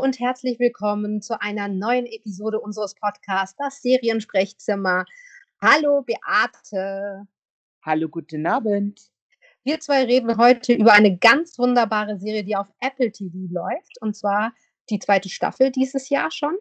[0.00, 5.04] und herzlich willkommen zu einer neuen Episode unseres Podcasts, das Seriensprechzimmer.
[5.60, 7.26] Hallo Beate.
[7.82, 9.10] Hallo, guten Abend.
[9.64, 14.14] Wir zwei reden heute über eine ganz wunderbare Serie, die auf Apple TV läuft, und
[14.14, 14.52] zwar
[14.88, 16.56] die zweite Staffel dieses Jahr schon,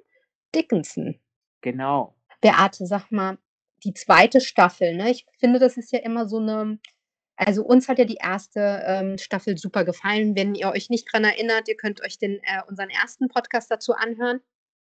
[0.56, 1.20] Dickinson.
[1.62, 2.16] Genau.
[2.42, 3.38] Beate, sag mal,
[3.84, 5.12] die zweite Staffel, ne?
[5.12, 6.80] Ich finde, das ist ja immer so eine
[7.38, 10.36] also uns hat ja die erste ähm, Staffel super gefallen.
[10.36, 13.94] Wenn ihr euch nicht dran erinnert, ihr könnt euch den, äh, unseren ersten Podcast dazu
[13.94, 14.42] anhören.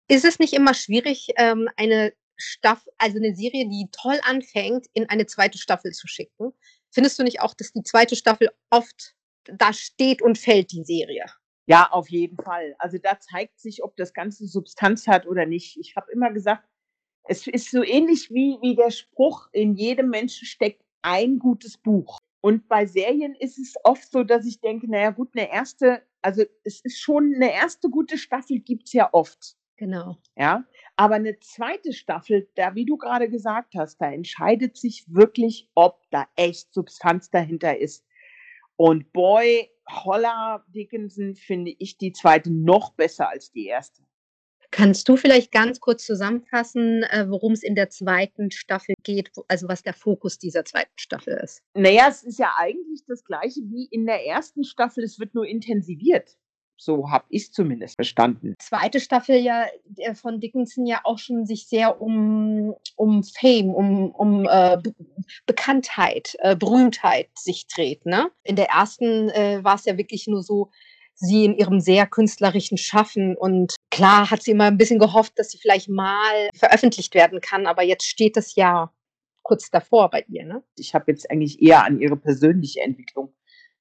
[0.07, 5.07] Ist es nicht immer schwierig, ähm, eine Staffel, also eine Serie, die toll anfängt, in
[5.09, 6.51] eine zweite Staffel zu schicken?
[6.91, 11.25] Findest du nicht auch, dass die zweite Staffel oft da steht und fällt, die Serie?
[11.67, 12.75] Ja, auf jeden Fall.
[12.79, 15.77] Also da zeigt sich, ob das Ganze Substanz hat oder nicht.
[15.77, 16.67] Ich habe immer gesagt,
[17.25, 22.17] es ist so ähnlich wie, wie der Spruch, in jedem Menschen steckt ein gutes Buch.
[22.41, 26.43] Und bei Serien ist es oft so, dass ich denke, naja gut, eine erste, also
[26.63, 29.57] es ist schon eine erste gute Staffel gibt's ja oft.
[29.75, 30.17] Genau.
[30.35, 30.65] Ja,
[30.97, 36.01] aber eine zweite Staffel, da, wie du gerade gesagt hast, da entscheidet sich wirklich, ob
[36.11, 38.05] da echt Substanz dahinter ist.
[38.75, 44.03] Und boy, Holla Dickinson finde ich die zweite noch besser als die erste.
[44.79, 49.67] Kannst du vielleicht ganz kurz zusammenfassen, äh, worum es in der zweiten Staffel geht, also
[49.67, 51.61] was der Fokus dieser zweiten Staffel ist?
[51.73, 55.45] Naja, es ist ja eigentlich das gleiche wie in der ersten Staffel, es wird nur
[55.45, 56.37] intensiviert.
[56.77, 58.53] So habe ich es zumindest verstanden.
[58.57, 59.65] Zweite Staffel ja
[60.13, 64.95] von Dickinson ja auch schon sich sehr um, um Fame, um, um äh, Be
[65.45, 68.05] Bekanntheit, äh, Berühmtheit sich dreht.
[68.05, 68.31] Ne?
[68.43, 70.69] In der ersten äh, war es ja wirklich nur so,
[71.15, 73.35] sie in ihrem sehr künstlerischen Schaffen.
[73.35, 77.67] Und klar hat sie immer ein bisschen gehofft, dass sie vielleicht mal veröffentlicht werden kann,
[77.67, 78.93] aber jetzt steht es ja
[79.43, 80.45] kurz davor bei ihr.
[80.45, 80.63] Ne?
[80.77, 83.33] Ich habe jetzt eigentlich eher an ihre persönliche Entwicklung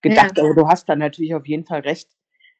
[0.02, 0.42] gedacht, ja.
[0.42, 2.08] aber du hast da natürlich auf jeden Fall recht.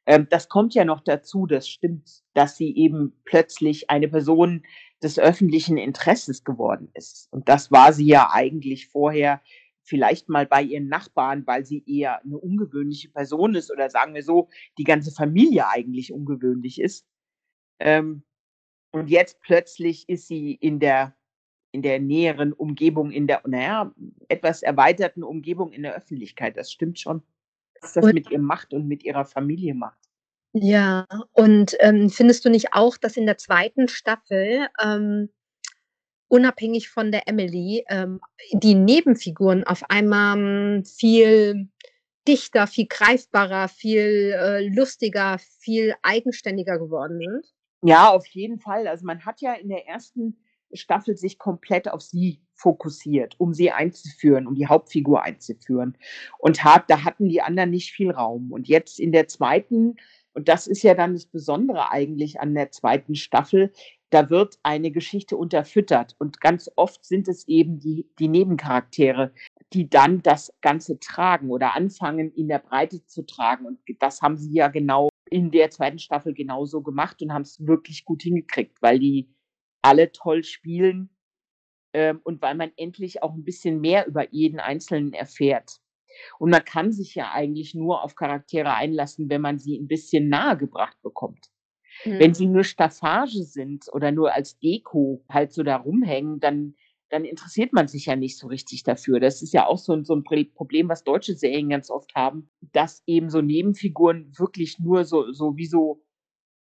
[0.05, 4.63] Ähm, das kommt ja noch dazu, das stimmt, dass sie eben plötzlich eine Person
[5.03, 7.27] des öffentlichen Interesses geworden ist.
[7.31, 9.41] Und das war sie ja eigentlich vorher
[9.83, 14.23] vielleicht mal bei ihren Nachbarn, weil sie eher eine ungewöhnliche Person ist oder sagen wir
[14.23, 14.47] so,
[14.77, 17.05] die ganze Familie eigentlich ungewöhnlich ist.
[17.79, 18.23] Ähm,
[18.91, 21.15] und jetzt plötzlich ist sie in der,
[21.71, 23.93] in der näheren Umgebung, in der, naja,
[24.27, 26.57] etwas erweiterten Umgebung in der Öffentlichkeit.
[26.57, 27.21] Das stimmt schon.
[27.81, 29.99] Was das und, mit ihr macht und mit ihrer Familie macht.
[30.53, 35.29] Ja, und ähm, findest du nicht auch, dass in der zweiten Staffel ähm,
[36.27, 38.19] unabhängig von der Emily, ähm,
[38.51, 41.69] die Nebenfiguren auf einmal hm, viel
[42.27, 47.45] dichter, viel greifbarer, viel äh, lustiger, viel eigenständiger geworden sind?
[47.81, 48.87] Ja, auf jeden Fall.
[48.87, 50.37] Also man hat ja in der ersten
[50.73, 55.97] Staffel sich komplett auf sie fokussiert, um sie einzuführen, um die Hauptfigur einzuführen.
[56.37, 58.51] Und hat, da hatten die anderen nicht viel Raum.
[58.51, 59.95] Und jetzt in der zweiten,
[60.33, 63.71] und das ist ja dann das Besondere eigentlich an der zweiten Staffel,
[64.09, 66.15] da wird eine Geschichte unterfüttert.
[66.19, 69.31] Und ganz oft sind es eben die, die Nebencharaktere,
[69.73, 73.65] die dann das Ganze tragen oder anfangen, in der Breite zu tragen.
[73.65, 77.65] Und das haben sie ja genau in der zweiten Staffel genauso gemacht und haben es
[77.65, 79.33] wirklich gut hingekriegt, weil die
[79.81, 81.09] alle toll spielen
[81.93, 85.79] ähm, und weil man endlich auch ein bisschen mehr über jeden Einzelnen erfährt.
[86.37, 90.27] Und man kann sich ja eigentlich nur auf Charaktere einlassen, wenn man sie ein bisschen
[90.29, 91.47] nahegebracht bekommt.
[92.05, 92.19] Mhm.
[92.19, 96.75] Wenn sie nur Staffage sind oder nur als Deko halt so da rumhängen, dann,
[97.09, 99.19] dann interessiert man sich ja nicht so richtig dafür.
[99.19, 103.03] Das ist ja auch so, so ein Problem, was deutsche Serien ganz oft haben, dass
[103.05, 106.03] eben so Nebenfiguren wirklich nur so, so wie so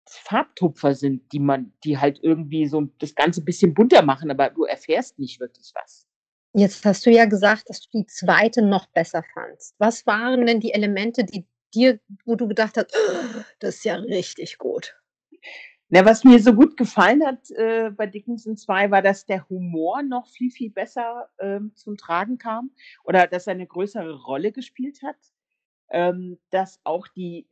[0.09, 4.51] Farbtupfer sind, die man, die halt irgendwie so das Ganze ein bisschen bunter machen, aber
[4.51, 6.07] du erfährst nicht wirklich was.
[6.55, 9.75] Jetzt hast du ja gesagt, dass du die zweite noch besser fandst.
[9.79, 13.97] Was waren denn die Elemente, die dir, wo du gedacht hast, oh, das ist ja
[13.97, 14.97] richtig gut?
[15.89, 20.03] Na, was mir so gut gefallen hat äh, bei Dickinson 2 war, dass der Humor
[20.03, 22.73] noch viel, viel besser ähm, zum Tragen kam
[23.05, 25.17] oder dass er eine größere Rolle gespielt hat.
[25.89, 27.47] Ähm, dass auch die,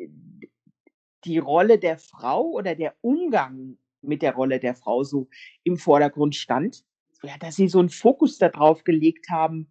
[1.24, 5.28] die Rolle der Frau oder der Umgang mit der Rolle der Frau so
[5.62, 6.84] im Vordergrund stand.
[7.22, 9.68] Ja, dass sie so einen Fokus darauf gelegt haben,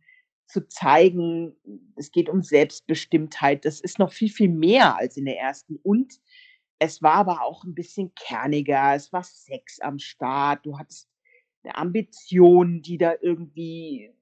[0.47, 1.55] zu zeigen,
[1.95, 3.65] es geht um Selbstbestimmtheit.
[3.65, 5.77] Das ist noch viel, viel mehr als in der ersten.
[5.83, 6.19] Und
[6.83, 11.09] es war aber auch ein bisschen kerniger, es war Sex am Start, du hattest
[11.63, 14.13] eine Ambition, die da irgendwie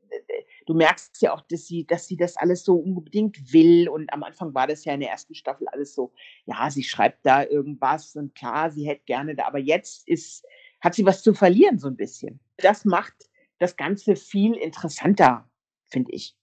[0.65, 3.89] du merkst ja auch, dass sie, dass sie das alles so unbedingt will.
[3.89, 6.13] Und am Anfang war das ja in der ersten Staffel alles so,
[6.45, 10.45] ja, sie schreibt da irgendwas und klar, sie hätte gerne da, aber jetzt ist,
[10.79, 12.39] hat sie was zu verlieren, so ein bisschen.
[12.57, 13.13] Das macht
[13.59, 15.49] das Ganze viel interessanter,
[15.87, 16.35] finde ich.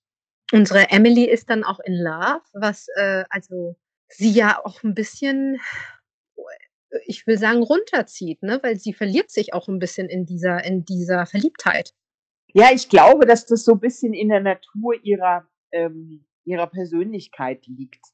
[0.53, 3.77] Unsere Emily ist dann auch in Love, was äh, also
[4.09, 5.61] sie ja auch ein bisschen
[7.07, 8.61] ich will sagen, runterzieht, ne?
[8.63, 11.95] Weil sie verliert sich auch 'n bisschen in dieser in dieser Verliebtheit.
[12.55, 18.05] Ja, ich glaube, dass das so bisschen in der Natur ihrer ähm, ihrer Persönlichkeit liegt.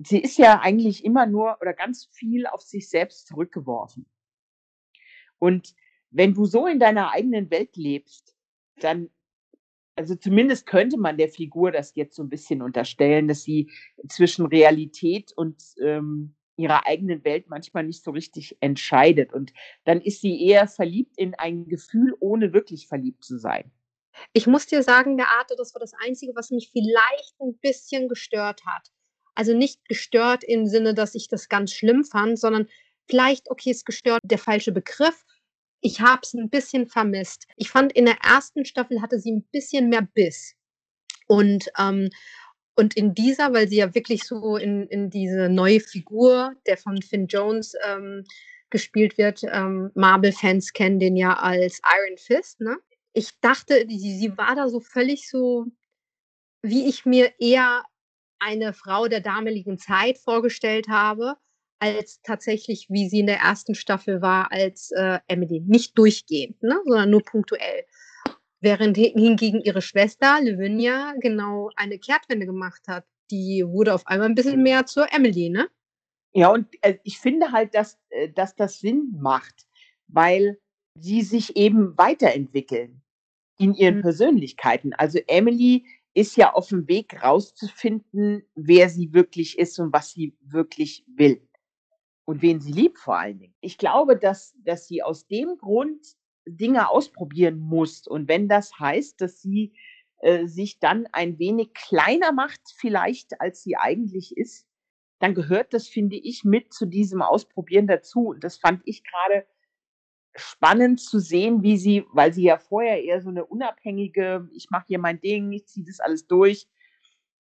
[0.00, 4.06] Sie ist ja eigentlich immer nur oder ganz viel auf sich selbst zurückgeworfen.
[5.42, 5.74] Und
[6.10, 8.34] wenn du so in deiner eigenen Welt lebst,
[8.80, 9.10] dann
[9.96, 13.70] also zumindest könnte man der Figur das jetzt so 'n bisschen unterstellen, dass sie
[14.08, 19.32] zwischen Realität und, ähm, ihrer eigenen Welt manchmal nicht so richtig entscheidet.
[19.32, 19.52] Und
[19.84, 23.70] dann ist sie eher verliebt in ein Gefühl, ohne wirklich verliebt zu sein.
[24.36, 28.08] Ich muss dir sagen, der Arte, das war das Einzige, was mich vielleicht 'n bisschen
[28.08, 28.88] gestört hat.
[29.36, 32.68] Also, nicht gestört im Sinne, dass ich das ganz schlimm fand, sondern
[33.08, 35.24] vielleicht okay, ist gestört der falsche Begriff.
[35.82, 37.46] Ich habe es 'n bisschen vermisst.
[37.56, 38.64] Ich fand, in der 1.
[38.64, 40.54] Staffel hatte sie 'n bisschen mehr Biss.
[41.28, 42.10] Und, ähm
[42.76, 47.00] und in dieser, weil sie ja wirklich so in in diese neue Figur, der von
[47.02, 48.24] Finn Jones, ähm,
[48.70, 52.76] gespielt wird ähm, Marvel-Fans kennen den ja als Iron Fist, ne?
[53.12, 55.66] Ich dachte, sie sie war da so völlig so,
[56.62, 57.84] wie ich mir eher
[58.40, 61.36] eine Frau der damaligen Zeit vorgestellt habe,
[61.78, 63.66] als tatsächlich, wie sie in der 1.
[63.74, 65.60] Staffel war als, äh, Emily.
[65.66, 67.84] Nicht durchgehend, ne, sondern nur punktuell.
[68.64, 73.04] Während hi hingegen ihre Schwester Lavinia genau eine Kehrtwende gemacht hat.
[73.30, 75.68] Die wurde auf einmal 'n bisschen mehr zur Emily, ne?
[76.36, 79.66] Ja, und, äh, ich finde halt, dass äh, dass das Sinn macht,
[80.08, 80.58] weil
[80.98, 83.02] sie sich eben weiterentwickeln
[83.58, 84.02] in ihren Mhm.
[84.02, 84.94] Persönlichkeiten.
[84.94, 85.84] Also, Emily
[86.14, 91.46] ist ja auf'm Weg rauszufinden, wer sie wirklich ist und was sie wirklich will
[92.26, 93.54] und wen sie liebt vor allen Dingen.
[93.60, 96.00] Ich glaube, dass dass sie aus dem Grund
[96.46, 98.06] Dinge ausprobieren muss.
[98.08, 99.74] Und wenn das heißt, dass sie,
[100.20, 104.66] äh, sich dann ein wenig kleiner macht vielleicht, als sie eigentlich ist,
[105.20, 108.28] dann gehört das, finde ich, mit zu diesem Ausprobieren dazu.
[108.28, 109.46] Und das fand ich grade
[110.36, 114.86] spannend zu sehen, wie sie weil sie ja vorher eher so 'ne unabhängige: „Ich mache
[114.88, 116.68] hier mein Ding, ich ziehe das alles durch.“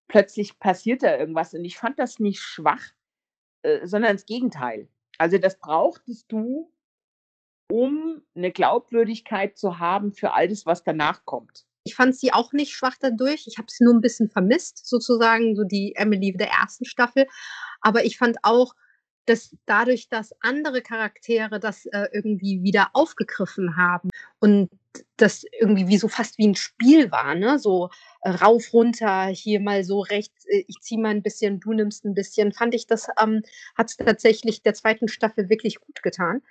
[0.10, 2.84] Plötzlich passiert da irgendwas und ich fand das nicht schwach,
[3.64, 4.90] äh, sondern das Gegenteil.
[5.20, 6.71] Also, das brauchtest du,
[7.72, 11.66] um 'ne Glaubwürdigkeit zu haben für all das, was danach kommt.
[11.86, 13.48] Ich fand sie auch nicht schwach dadurch.
[13.48, 16.86] Ich habe sie nur 'n bisschen vermisst, sozusagen, so die Emily der 1.
[16.86, 17.28] Staffel.
[17.82, 18.76] Aber ich fand auch,
[19.28, 24.10] dass dadurch, dass andere Charaktere das, äh, irgendwie wieder aufgegriffen haben
[24.40, 24.70] und
[25.18, 27.60] das irgendwie wie so fast wie 'n Spiel war, ne?
[27.60, 27.90] So,
[28.24, 32.06] äh, rauf, runter, hier mal so rechts, äh, ich ziehe mal 'n bisschen, du nimmst
[32.06, 33.44] 'n bisschen, fand ich, das, ähm,
[33.78, 35.08] hat's tatsächlich der 2.
[35.10, 36.42] Staffel wirklich gut getan.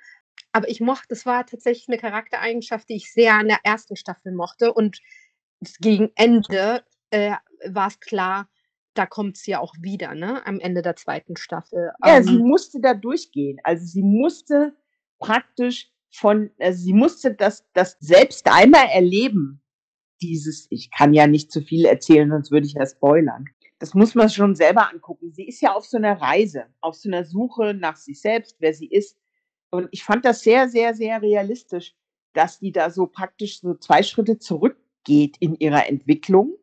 [0.53, 3.97] Aber ich mochte das war tatsächlich 'ne Charaktereigenschaft, die ich sehr an der 1.
[3.97, 4.99] Staffel mochte und
[5.81, 7.35] gegen Ende, äh,
[7.67, 8.49] war's klar,
[8.95, 11.37] da kommt's ja auch wieder, ne, am Ende der 2.
[11.37, 11.93] Staffel.
[12.03, 13.59] Ja, sie Ähm musste da durchgehen.
[13.63, 14.75] Also, sie musste
[15.19, 19.63] praktisch von also, sie musste das das selbst einmal erleben,
[20.23, 23.47] dieses ich kann ja nicht zu viel erzählen, sonst würde ich ja spoilern.
[23.81, 25.33] Das muss man schon selber angucken.
[25.33, 28.75] Sie ist ja auf so 'ner Reise, auf so 'ner Suche nach sich selbst, wer
[28.75, 29.17] sie ist.
[29.73, 31.95] Und ich fand das sehr, sehr, sehr realistisch,
[32.35, 36.55] dass die da so praktisch so 2 Schritte zurückgeht in ihrer Entwicklung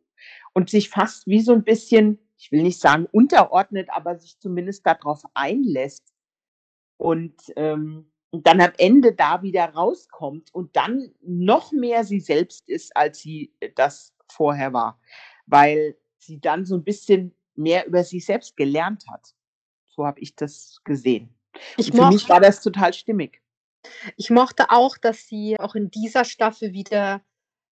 [0.54, 4.86] und sich fast wie so 'n bisschen, ich will nicht sagen unterordnet, aber sich zumindest
[4.86, 6.04] da drauf einlässt
[6.97, 12.95] und, ähm, dann am Ende da wieder rauskommt und dann noch mehr sie selbst ist,
[12.97, 14.99] als sie, äh, das vorher war,
[15.47, 19.35] weil sie dann so 'n bisschen mehr über sich selbst gelernt hat.
[19.87, 21.36] So habe ich das gesehen.
[21.78, 23.42] Ich für mich war das total stimmig.
[24.18, 27.21] Ich mochte auch, dass sie auch in dieser Staffel wieder,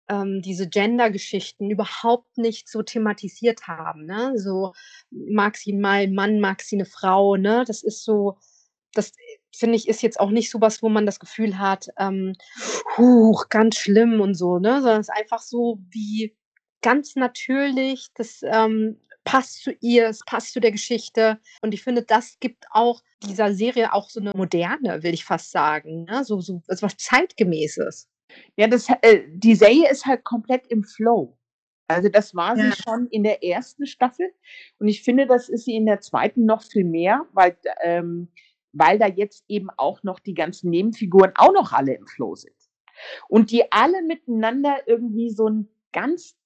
[0.09, 4.33] ähm, diese Gender-Geschichten überhaupt nicht so thematisiert haben, ne?
[4.37, 4.73] So,
[5.11, 7.65] mag sie mal 'n Mann, mag sie 'ne Frau, ne?
[7.67, 8.37] Das ist so
[8.93, 9.13] das,
[9.55, 12.33] finde ich, ist jetzt auch nicht so was, wo man das Gefühl hat, ähm:
[12.97, 14.81] „Huch, ganz schlimm“ und so, ne?
[14.81, 16.35] Sondern es ist einfach so wie
[16.83, 21.39] ganz natürlich, das, ähm, passt zu ihr, es passt zu der Geschichte.
[21.61, 25.51] Und ich finde, das gibt auch dieser Serie auch so 'ne Moderne, will ich fast
[25.51, 26.23] sagen, ne?
[26.25, 28.09] So so was Zeitgemäßes.
[28.57, 31.37] Ja, das äh, die Serie ist halt komplett im Flow.
[31.89, 32.75] Also, das war sie Ja.
[32.83, 33.85] schon in der 1.
[33.87, 34.31] Staffel
[34.79, 36.45] und ich finde, das ist sie in der 2.
[36.45, 38.29] noch viel mehr, weil ähm,
[38.73, 42.55] weil da jetzt eben auch noch die ganzen Nebenfiguren auch noch alle im Flow sind.
[43.29, 46.37] Und die alle miteinander irgendwie so 'n ganz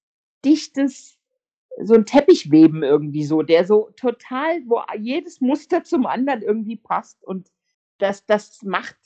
[0.46, 1.19] dichtes
[1.84, 6.78] so 'n Teppich weben irgendwie so, der so total wo jedes Muster zum anderen irgendwie
[6.78, 7.50] passt und
[8.00, 8.98] das das macht,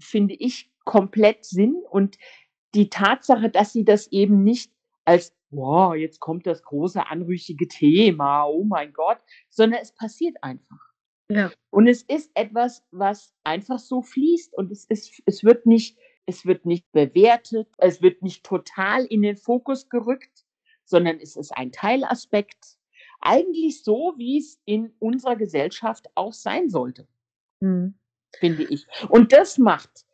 [0.00, 1.76] finde ich, komplett Sinn.
[1.90, 2.18] Und
[2.74, 4.72] die Tatsache, dass sie das eben nicht
[5.06, 9.18] als: „Wow, jetzt kommt das große anrüchige Thema, oh mein Gott“,
[9.50, 10.78] sondern es passiert einfach.
[11.30, 11.52] Ja.
[11.70, 16.46] Und es ist etwas, was einfach so fließt und es ist, es wird nicht, es
[16.46, 20.37] wird nicht bewertet, es wird nicht total in den Fokus gerückt,
[20.88, 22.78] sondern es ist ein Teilaspekt.
[23.20, 27.06] Eigentlich so, wie es in unserer Gesellschaft auch sein sollte,
[27.60, 27.94] mhm.
[28.36, 28.86] finde ich.
[29.08, 30.06] Und das macht,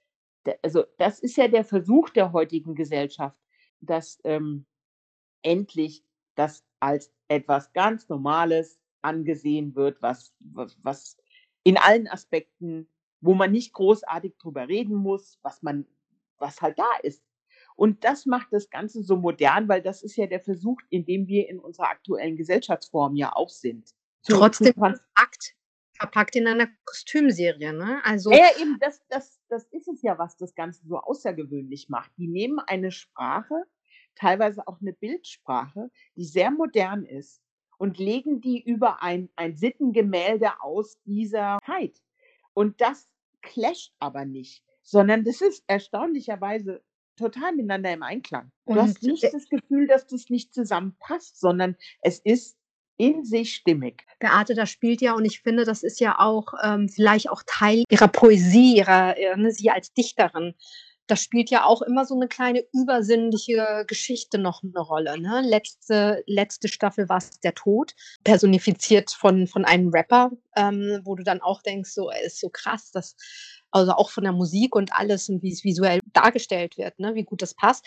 [0.63, 3.39] also das ist ja der Versuch der heutigen Gesellschaft,
[3.81, 4.67] dass ähm,
[5.43, 6.05] endlich
[6.35, 11.17] das als etwas ganz Normales angesehen wird, was, was, was
[11.63, 12.89] in allen Aspekten,
[13.21, 15.87] wo man nicht großartig drüber reden muss, was man,
[16.39, 17.23] was halt da ist.
[17.77, 21.27] Und das macht das Ganze so modern, weil das ist ja der Versuch, in dem
[21.27, 23.91] wir in unserer aktuellen Gesellschaftsform ja auch sind.
[24.27, 25.57] Trotzdem zu verpackt,
[25.93, 28.01] verpackt in einer Kostümserie, ne?
[28.05, 32.13] Also ja, eben, das, das, das ist es ja, was das Ganze so außergewöhnlich macht.
[32.17, 33.65] Die nehmen eine Sprache,
[34.15, 37.43] teilweise auch eine Bildsprache, die sehr modern ist
[37.79, 42.01] und legen die über ein, ein Sittengemälde aus dieser Zeit.
[42.55, 43.09] Und das
[43.43, 46.83] clasht aber nicht, sondern das ist erstaunlicherweise
[47.17, 48.51] total miteinander im Einklang.
[48.67, 52.57] Du und hast nicht das Gefühl, dass das nicht zusammenpasst, sondern es ist
[52.97, 54.05] in sich stimmig.
[54.21, 57.83] Beate, das spielt ja, und ich finde, das ist ja auch ähm, vielleicht auch Teil
[57.89, 60.55] ihrer Poesie, ihrer, äh, ne, sie als Dichterin
[61.07, 65.21] das spielt ja auch immer so eine kleine übersinnliche Geschichte noch eine Rolle.
[65.21, 65.43] Ne?
[65.43, 67.95] Letzte, letzte Staffel war es der Tod,
[68.25, 72.91] personifiziert von, von einem Rapper, ähm, wo du dann auch denkst, so, ist so krass,
[72.91, 73.17] dass
[73.75, 77.15] also auch von der Musik und alles und wie es visuell dargestellt wird, ne?
[77.15, 77.87] wie gut das passt.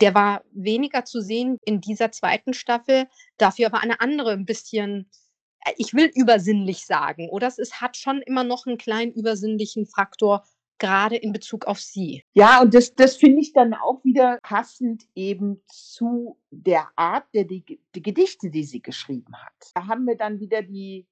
[0.00, 5.10] Der war weniger zu sehen in dieser zweiten Staffel, dafür aber eine andere, ein bisschen,
[5.64, 10.44] äh, ich will übersinnlich sagen, oder es hat schon immer noch einen kleinen übersinnlichen Faktor,
[10.78, 12.22] gerade in Bezug auf sie.
[12.34, 17.44] Ja, und das, das finde ich dann auch wieder passend eben zu der Art der
[17.44, 19.72] die, die Gedichte, die sie geschrieben hat.
[19.74, 21.06] Da haben wir dann wieder die,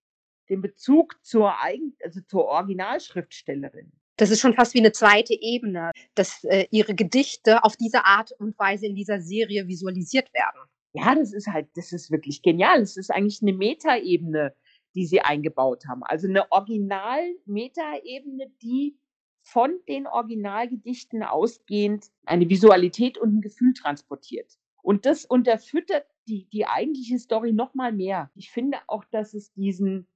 [0.50, 3.92] den Bezug zur, Eigen, also zur Originalschriftstellerin.
[4.16, 8.30] Das ist schon fast wie eine zweite Ebene, dass äh, ihre Gedichte auf diese Art
[8.38, 10.60] und Weise in dieser Serie visualisiert werden.
[10.92, 12.80] Ja, das ist halt, das ist wirklich genial.
[12.80, 14.54] Es ist eigentlich eine Metaebene,
[14.94, 16.02] die sie eingebaut haben.
[16.04, 18.96] Also eine Original-Metaebene, die
[19.42, 24.52] von den Originalgedichten ausgehend eine Visualität und ein Gefühl transportiert.
[24.82, 28.30] Und das unterfüttert die, die eigentliche Story noch mal mehr.
[28.34, 30.06] Ich finde auch, dass es diesen,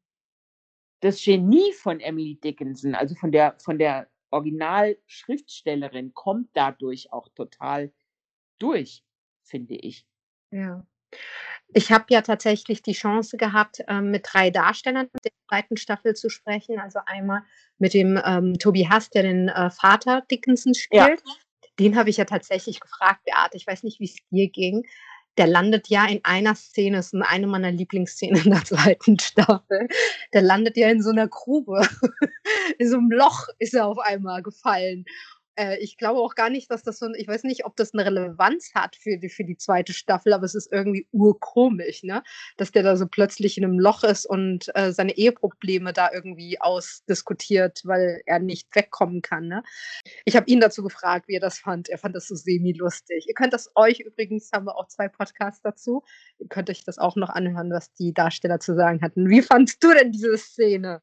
[1.00, 7.92] das Genie von Emily Dickinson, also von der, von der Originalschriftstellerin, kommt dadurch auch total
[8.58, 9.02] durch,
[9.42, 10.06] finde ich.
[10.50, 10.86] Ja.
[11.72, 16.30] Ich habe ja tatsächlich die Chance gehabt, ähm, mit drei Darstellern der zweiten Staffel zu
[16.30, 16.78] sprechen.
[16.78, 17.42] Also einmal
[17.78, 21.22] mit dem ähm, Tobi Hass, der den äh, Vater Dickinson spielt.
[21.24, 21.34] Ja.
[21.78, 24.86] Den habe ich ja tatsächlich gefragt, Beate, ich weiß nicht, wie es dir ging.
[25.38, 29.88] Der landet ja in einer Szene, ist eine meiner Lieblingsszenen in der zweiten Staffel.
[30.32, 31.88] Der landet ja in so einer Grube.
[32.78, 35.04] in so einem Loch ist er auf einmal gefallen.
[35.58, 38.06] Äh, ich glaube auch gar nicht, dass das so ich weiß nicht, ob das eine
[38.06, 39.84] Relevanz hat für die für die 2.
[39.90, 42.22] Staffel, aber es ist irgendwie urkomisch, ne?
[42.56, 46.60] Dass der da so plötzlich in einem Loch ist und, äh, seine Eheprobleme da irgendwie
[46.60, 49.62] ausdiskutiert, weil er nicht wegkommen kann, ne?
[50.24, 51.88] Ich habe ihn dazu gefragt, wie er das fand.
[51.88, 53.26] Er fand das so semi-lustig.
[53.28, 56.04] Ihr könnt das euch übrigens haben wir auch zwei Podcasts dazu.
[56.38, 59.28] Ihr könnt euch das auch noch anhören, was die Darsteller zu sagen hatten.
[59.28, 61.02] Wie fandst du denn diese Szene?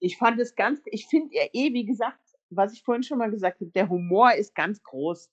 [0.00, 3.30] Ich fand es ganz ich finde ja eh, wie gesagt was ich vorhin schon mal
[3.30, 5.30] gesagt habe, der Humor ist ganz groß.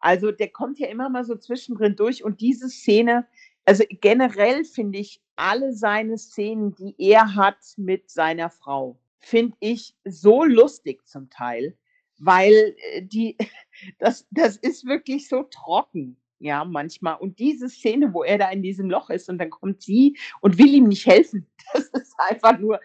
[0.00, 3.26] Also der kommt ja immer mal so zwischendrin durch und diese Szene,
[3.64, 9.94] also generell finde ich alle seine Szenen, die er hat mit seiner Frau, finde ich
[10.04, 11.76] so lustig zum Teil,
[12.18, 13.36] weil äh, die,
[13.98, 16.16] das, das ist wirklich so trocken.
[16.40, 17.16] Ja, manchmal.
[17.16, 20.56] Und diese Szene, wo er da in diesem Loch ist und dann kommt sie und
[20.56, 22.80] will ihm nicht helfen, das ist einfach nur,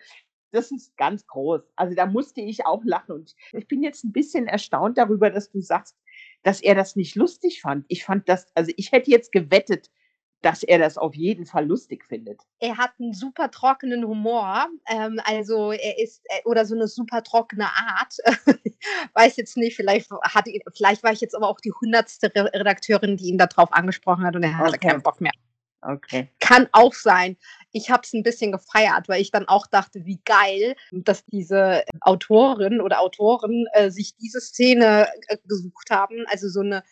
[0.53, 1.61] das ist ganz groß.
[1.75, 3.11] Also da musste ich auch lachen.
[3.11, 5.97] Und ich bin jetzt ein bisschen erstaunt darüber, dass du sagst,
[6.43, 7.85] dass er das nicht lustig fand.
[7.87, 9.89] Ich fand das, also ich hätte jetzt gewettet,
[10.43, 12.41] dass er das auf jeden Fall lustig findet.
[12.59, 17.23] Er hat einen super trockenen Humor, ähm, also er ist äh, oder so eine super
[17.23, 18.17] trockene Art.
[19.13, 23.29] Weiß jetzt nicht, vielleicht hat vielleicht war ich jetzt aber auch die hundertste Redakteurin, die
[23.29, 24.89] ihn darauf angesprochen hat und er hatte okay.
[24.89, 25.31] keinen Bock mehr.
[25.85, 26.29] Okay.
[26.39, 27.37] Kann auch sein.
[27.71, 31.83] Ich habe es ein bisschen gefeiert, weil ich dann auch dachte, wie geil, dass diese
[32.01, 36.25] Autorin oder Autoren äh, sich diese Szene äh, gesucht haben.
[36.27, 36.83] Also so eine,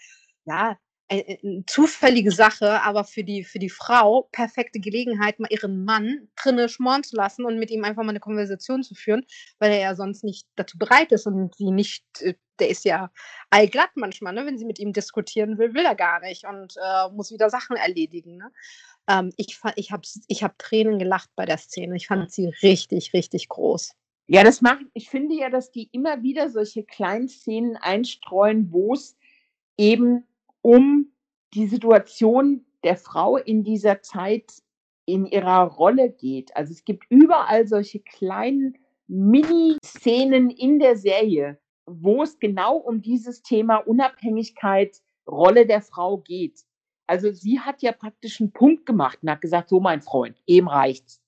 [0.45, 0.77] ja,
[1.11, 6.29] eine, eine zufällige Sache, aber für die, für die Frau perfekte Gelegenheit, mal ihren Mann
[6.35, 9.25] drinnen schmoren zu lassen und mit ihm einfach mal eine Konversation zu führen,
[9.59, 13.11] weil er ja sonst nicht dazu bereit ist und sie nicht, äh, der ist ja
[13.49, 14.45] allglatt manchmal, ne?
[14.45, 17.75] wenn sie mit ihm diskutieren will, will er gar nicht und äh, muss wieder Sachen
[17.75, 18.37] erledigen.
[18.37, 18.51] Ne?
[19.09, 21.95] Ähm, ich ich habe ich hab Tränen gelacht bei der Szene.
[21.95, 23.93] Ich fand sie richtig, richtig groß.
[24.27, 28.93] Ja, das macht ich finde ja, dass die immer wieder solche kleinen Szenen einstreuen, wo
[28.93, 29.17] es
[29.77, 30.25] eben
[30.61, 31.11] um
[31.53, 34.61] die Situation der Frau in dieser Zeit
[35.05, 36.55] in ihrer Rolle geht.
[36.55, 38.77] Also, es gibt überall solche kleinen
[39.07, 46.61] Mini-Szenen in der Serie, wo es genau um dieses Thema Unabhängigkeit, Rolle der Frau geht.
[47.07, 50.69] Also, sie hat ja praktisch einen Punkt gemacht und hat gesagt: „So, mein Freund, eben
[50.69, 51.21] reicht's.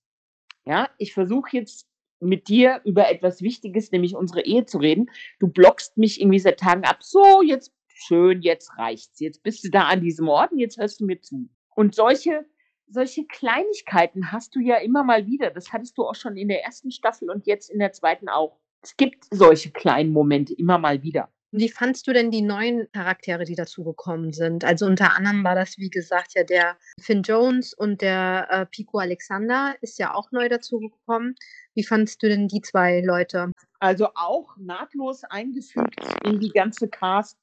[0.66, 1.88] Ja, ich versuche jetzt
[2.22, 5.12] mit dir über etwas Wichtiges, nämlich unsere Ehe zu reden.
[5.40, 7.04] Du blockst mich irgendwie seit Tagen ab.
[7.04, 9.20] So, jetzt schön, jetzt reicht's.
[9.20, 12.46] Jetzt bist du da an diesem Ort und jetzt hörst du mir zu.“ Und solche
[12.88, 15.50] solche Kleinigkeiten hast du ja immer mal wieder.
[15.50, 18.60] Das hattest du auch schon in der ersten Staffel und jetzt in der zweiten auch.
[18.82, 21.30] Es gibt solche kleinen Momente immer mal wieder.
[21.56, 24.66] Wie fandst du denn die neuen Charaktere, die dazugekommen sind?
[24.66, 28.98] Also unter anderem war das, wie gesagt, ja der Finn Jones und der äh, Pico
[28.98, 31.36] Alexander ist ja auch neu dazugekommen.
[31.76, 33.52] Wie fandst du denn die zwei Leute?
[33.80, 37.38] Also auch nahtlos eingefügt in die ganze Cast.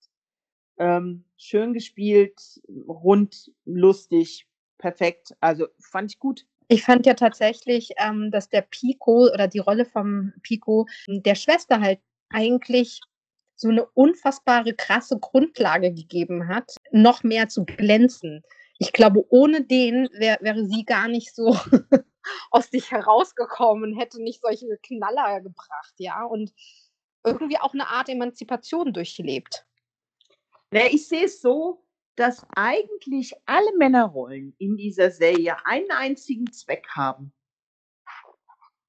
[0.81, 2.41] Ähm, schön gespielt,
[2.89, 5.35] rund, lustig, perfekt.
[5.41, 6.47] Also fand ich gut.
[6.69, 11.83] Ich fand ja tatsächlich, ähm, dass der Pico oder die Rolle vom Pico der Schwester
[11.83, 12.99] halt eigentlich
[13.57, 18.43] so eine unfassbare krasse Grundlage gegeben hat, noch mehr zu glänzen.
[18.79, 21.55] Ich glaube, ohne den wär, wäre sie gar nicht so
[22.51, 26.55] aus sich herausgekommen, hätte nicht solche Knaller gebracht, ja, und
[27.23, 29.67] irgendwie auch eine Art Emanzipation durchlebt.
[30.73, 31.83] Na, ich sehe es so,
[32.17, 37.33] dass eigentlich alle Männerrollen in dieser Serie einen einzigen Zweck haben.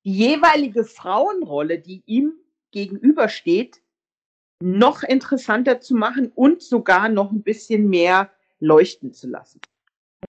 [0.04, 2.34] Die jeweilige Frauenrolle, die ihm
[2.72, 3.82] gegenübersteht,
[4.62, 9.60] noch interessanter zu machen und sogar noch ein bisschen mehr leuchten zu lassen.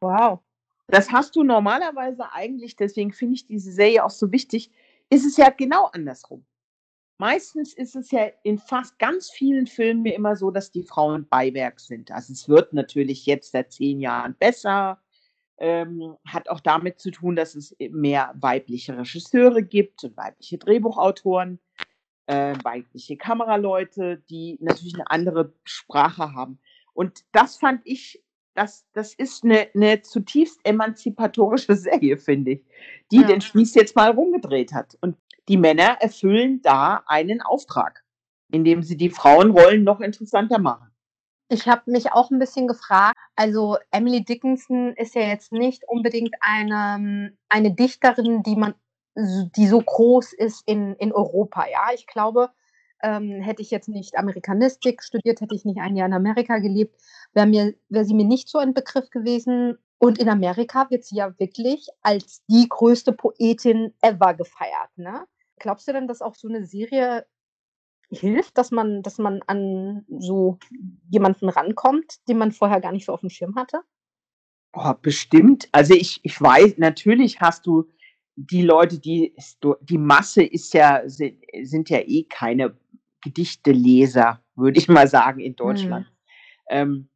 [0.01, 0.41] Wow.
[0.89, 4.71] Das hast du normalerweise eigentlich, deswegen finde ich diese Serie auch so wichtig,
[5.11, 6.45] ist es ja genau andersrum.
[7.23, 11.79] Meistens ist es ja in fast ganz vielen Filmen immer so, dass die Frauen Beiwerk
[11.79, 12.11] sind.
[12.11, 15.01] Also es wird natürlich jetzt seit zehn Jahren besser,
[15.59, 21.61] ähm, hat auch damit zu tun, dass es mehr weibliche Regisseure gibt und weibliche Drehbuchautoren,
[22.27, 26.59] äh, weibliche Kameraleute, die natürlich eine andere Sprache haben.
[26.93, 28.21] Und das fand ich,
[28.55, 32.65] das, das ist eine, eine zutiefst emanzipatorische Serie, finde ich,
[33.13, 33.29] die Ja.
[33.29, 34.99] den Spieß jetzt mal rumgedreht hat.
[35.01, 35.17] Und
[35.49, 38.05] die Männer erfüllen da einen Auftrag,
[38.51, 40.89] indem sie die Frauenrollen noch interessanter machen.
[41.49, 46.35] Ich habe mich auch ein bisschen gefragt also, Emily Dickinson ist ja jetzt nicht unbedingt
[46.41, 48.75] eine eine Dichterin, die man
[49.17, 51.89] die so groß ist in in Europa, ja?
[51.95, 52.51] Ich glaube,
[53.03, 57.01] ähm, hätte ich jetzt nicht Amerikanistik studiert, hätte ich nicht ein Jahr in Amerika gelebt,
[57.33, 59.79] wäre mir wäre sie mir nicht so ein Begriff gewesen.
[60.03, 65.29] Und in Amerika wird sie ja wirklich als die größte Poetin ever gefeiert, ne?
[65.61, 67.25] Glaubst du denn, dass auch so eine Serie
[68.11, 70.59] hilft, dass man dass man an so
[71.11, 73.83] jemanden rankommt, den man vorher gar nicht so auf dem Schirm hatte?
[74.75, 75.69] Oh, bestimmt.
[75.73, 77.89] Also, ich ich weiß natürlich hast du
[78.37, 79.35] die Leute, die
[79.83, 82.75] die Masse ist ja si sind ja eh keine
[83.23, 85.57] Gedichteleser, würde ich mal sagen, in Mhm.
[85.57, 86.07] Deutschland.
[86.69, 87.09] Ähm,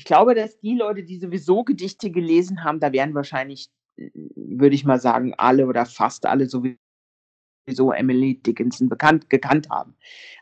[0.00, 4.74] ich glaube, dass die Leute, die sowieso Gedichte gelesen haben, da werden wahrscheinlich, hm, würde
[4.74, 6.78] ich mal sagen, alle oder fast alle sowieso
[7.92, 9.94] Emily Dickinson bekannt gekannt haben.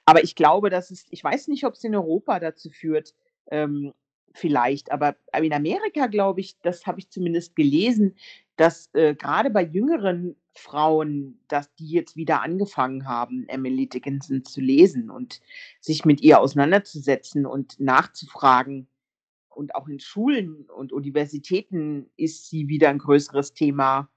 [0.05, 3.15] Aber ich glaube, dass es ich weiß nicht, ob's in Europa dazu führt,
[3.51, 3.95] ähm,
[4.33, 8.15] vielleicht, aber in Amerika glaube ich, das habe ich zumindest gelesen,
[8.55, 14.61] dass, äh, grade bei jüngeren Frauen, dass die jetzt wieder angefangen haben, Emily Dickinson zu
[14.61, 15.41] lesen und
[15.81, 18.87] sich mit ihr auseinanderzusetzen und nachzufragen.
[19.59, 24.09] Und auch in Schulen und Universitäten ist sie wieder 'n größeres Thema.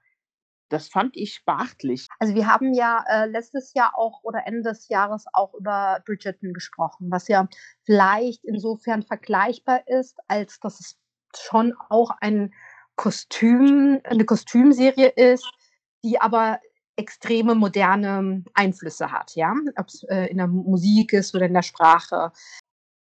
[0.70, 2.08] Das fand ich beachtlich.
[2.20, 6.52] Also, wir haben ja, äh, letztes Jahr auch oder Ende des Jahres auch über Bridgerton
[6.52, 7.48] gesprochen, was ja
[7.84, 10.98] vielleicht insofern vergleichbar ist, als dass es
[11.36, 12.52] schon auch ein
[12.96, 15.48] Kostüm 'ne Kostümserie ist,
[16.04, 16.60] die aber
[16.96, 19.54] extreme moderne Einflüsse hat, ja?
[19.78, 22.32] Ob's, äh, in der Musik ist oder in der Sprache.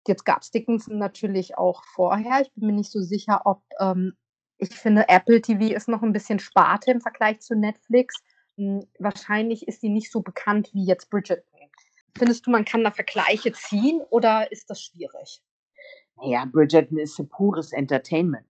[0.09, 2.41] Jetzt gab's Dickinson natürlich auch vorher.
[2.41, 4.13] Ich bin mir nicht so sicher, ob ähm,
[4.57, 8.15] ich finde, Apple TV ist noch 'n bisschen Sparte im Vergleich zu Netflix.
[8.57, 11.45] Hm, wahrscheinlich ist die nicht so bekannt wie jetzt Bridgerton.
[12.17, 15.39] Findest du, man kann da Vergleiche ziehen oder ist das schwierig?
[16.23, 18.45] Ja, Bridgerton ist ja pures Entertainment.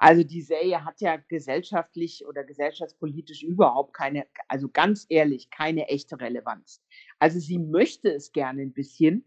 [0.00, 6.20] Also, die Serie hat ja gesellschaftlich oder gesellschaftspolitisch überhaupt keine also, ganz ehrlich, keine echte
[6.20, 6.80] Relevanz.
[7.18, 9.24] Also, sie möchte es gerne 'n bisschen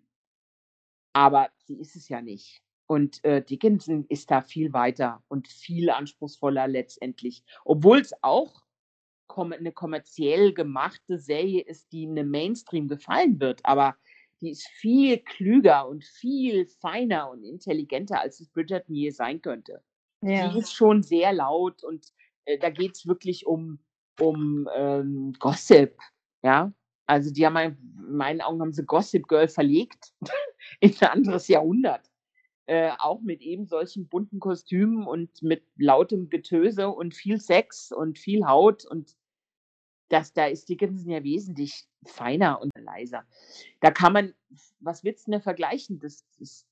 [1.13, 2.61] aber sie ist es ja nicht.
[2.87, 8.63] Und, äh, Dickinson ist da viel weiter und viel anspruchsvoller letztendlich, obwohl's auch
[9.27, 13.97] kom 'ne kommerziell gemachte Serie ist, die 'nem Mainstream gefallen wird, aber
[14.41, 19.83] die ist viel klüger und viel feiner und intelligenter, als es Bridgerton je sein könnte.
[20.23, 20.51] Ja.
[20.51, 22.07] Die ist schon sehr laut und,
[22.45, 23.79] äh, da geht's wirklich um
[24.21, 25.97] um, ähm, Gossip,
[26.43, 26.73] ja?
[27.07, 30.13] Also, die haben in meinen Augen haben sie Gossip Girl verlegt
[30.79, 32.09] in 'n anderes Jahrhundert.
[32.67, 38.19] Äh, auch mit eben solchen bunten Kostümen und mit lautem Getöse und viel Sex und
[38.19, 39.15] viel Haut und
[40.09, 43.25] das da ist Dickinson ja wesentlich feiner und leiser.
[43.81, 44.33] Da kann man
[44.81, 45.99] was willst 'n da vergleichen?
[45.99, 46.63] Das ist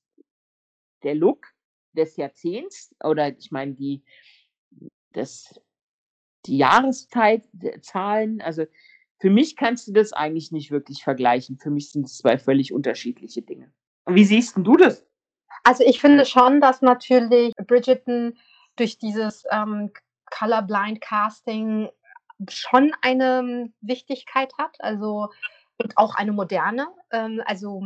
[1.03, 1.47] der Look
[1.93, 4.03] des Jahrzehnts oder ich meine, die
[6.45, 8.65] die Jahreszeit d Zahlen, also,
[9.19, 11.57] für mich kannst du das eigentlich nicht wirklich vergleichen.
[11.57, 13.71] Für mich sind es 2 völlig unterschiedliche Dinge.
[14.10, 15.06] Wie siehst du das?
[15.63, 18.38] Also, ich finde schon, dass natürlich Bridgerton
[18.76, 19.91] durch dieses, ähm,
[20.32, 21.89] Color Blind Casting
[22.50, 25.30] schon eine Wichtigkeit hat, also
[25.78, 27.84] und auch eine moderne, ähm, also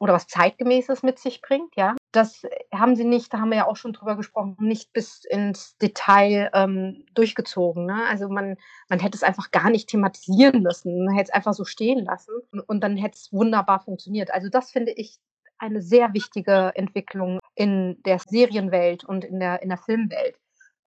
[0.00, 1.94] oder was Zeitgemäßes mit sich bringt, ja.
[2.12, 2.42] Das
[2.74, 6.50] haben sie nicht da haben wir ja auch schon drüber gesprochen, nicht bis ins Detail,
[6.52, 8.04] ähm, durchgezogen, ne?
[8.08, 8.56] Also, man
[8.88, 11.04] man hätte es einfach gar nicht thematisieren müssen.
[11.04, 12.32] Man hätte es einfach so stehen lassen
[12.66, 14.32] und dann hätte es wunderbar funktioniert.
[14.32, 15.18] Also, das finde ich
[15.58, 20.36] eine sehr wichtige Entwicklung in der Serienwelt und in der in der Filmwelt.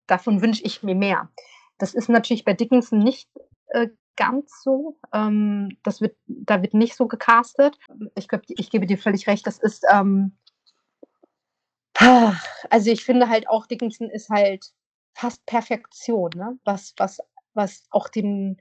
[0.07, 1.29] Davon wünsche ich mir mehr.
[1.77, 3.29] Das ist natürlich bei Dickinson nicht,
[3.69, 4.97] äh, ganz so.
[5.13, 7.77] Ähm, das wird da wird nicht so gecastet.
[8.15, 10.37] Ich glaube ich gebe dir völlig recht, das ist, ähm
[12.69, 14.71] also, ich finde halt auch, Dickinson ist halt
[15.15, 16.59] fast Perfektion, ne?
[16.63, 17.19] Was was
[17.53, 18.57] was auch den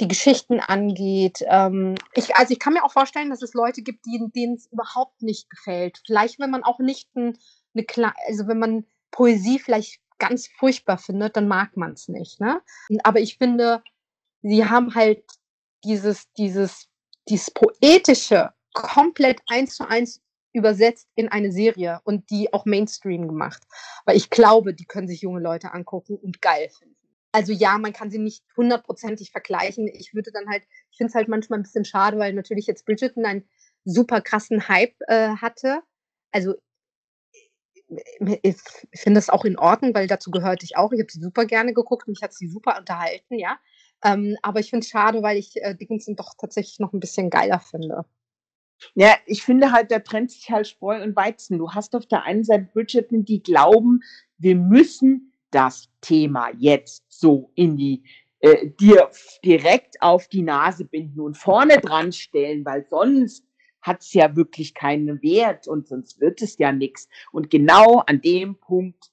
[0.00, 1.38] die Geschichten angeht.
[1.48, 5.22] Ähm, ich also, ich kann mir auch vorstellen, dass es Leute gibt, die denen's überhaupt
[5.22, 6.00] nicht gefällt.
[6.06, 7.38] Vielleicht, wenn man auch nicht 'n
[7.74, 12.60] 'ne klei also, wenn man Poesie vielleicht ganz furchtbar findet, dann mag man's nicht, ne?
[13.04, 13.82] Aber ich finde,
[14.42, 15.24] sie haben halt
[15.84, 16.88] dieses dieses
[17.28, 20.22] dieses Poetische komplett eins zu eins
[20.54, 23.62] übersetzt in eine Serie und die auch Mainstream gemacht.
[24.06, 26.96] Weil ich glaube, die können sich junge Leute angucken und geil finden.
[27.34, 29.88] Also, ja, man kann sie nicht hundertprozentig vergleichen.
[29.88, 32.86] Ich würde dann halt ich finde es halt manchmal 'n bisschen schade, weil natürlich jetzt
[32.86, 33.44] Bridgerton einen
[33.84, 35.82] super krassen Hype, äh, hatte.
[36.30, 36.54] Also
[38.42, 38.56] ich
[38.94, 40.92] finde das auch in Ordnung, weil dazu gehörte ich auch.
[40.92, 43.58] Ich habe sie super gerne geguckt, mich hat sie super unterhalten, ja.
[44.04, 47.30] Ähm, aber ich finde es schade, weil ich, äh, Dickinson doch tatsächlich noch 'n bisschen
[47.30, 48.04] geiler finde.
[48.94, 51.58] Ja, ich finde halt, da trennt sich halt Spreu und Weizen.
[51.58, 54.02] Du hast auf der einen Seite Bridgerton, die glauben,
[54.38, 58.04] wir müssen das Thema jetzt so in die
[58.40, 59.10] äh, dir
[59.44, 63.46] direkt auf die Nase binden und vorne dran stellen, weil sonst
[63.80, 67.08] hat's ja wirklich keinen Wert und sonst wird es ja nix.
[67.32, 69.10] Und genau an dem Punkt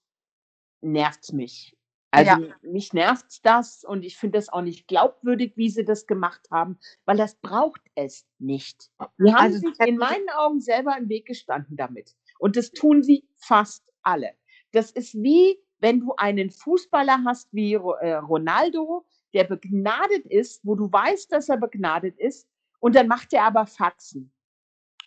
[0.82, 1.76] nervt's mich.
[2.14, 2.56] Also, Ja.
[2.62, 6.78] mich nervt's das und ich finde das auch nicht glaubwürdig, wie sie das gemacht haben,
[7.06, 8.90] weil das braucht es nicht.
[9.18, 12.14] Die haben Also, sich in meinen Augen selber im Weg gestanden damit.
[12.38, 14.32] Und das tun sie fast alle.
[14.74, 20.76] Das ist wie, wenn du einen Fußballer hast wie äh, Ronaldo, der begnadet ist, wo
[20.76, 22.48] du weißt, dass er begnadet ist,
[22.80, 24.32] und dann macht er aber Faxen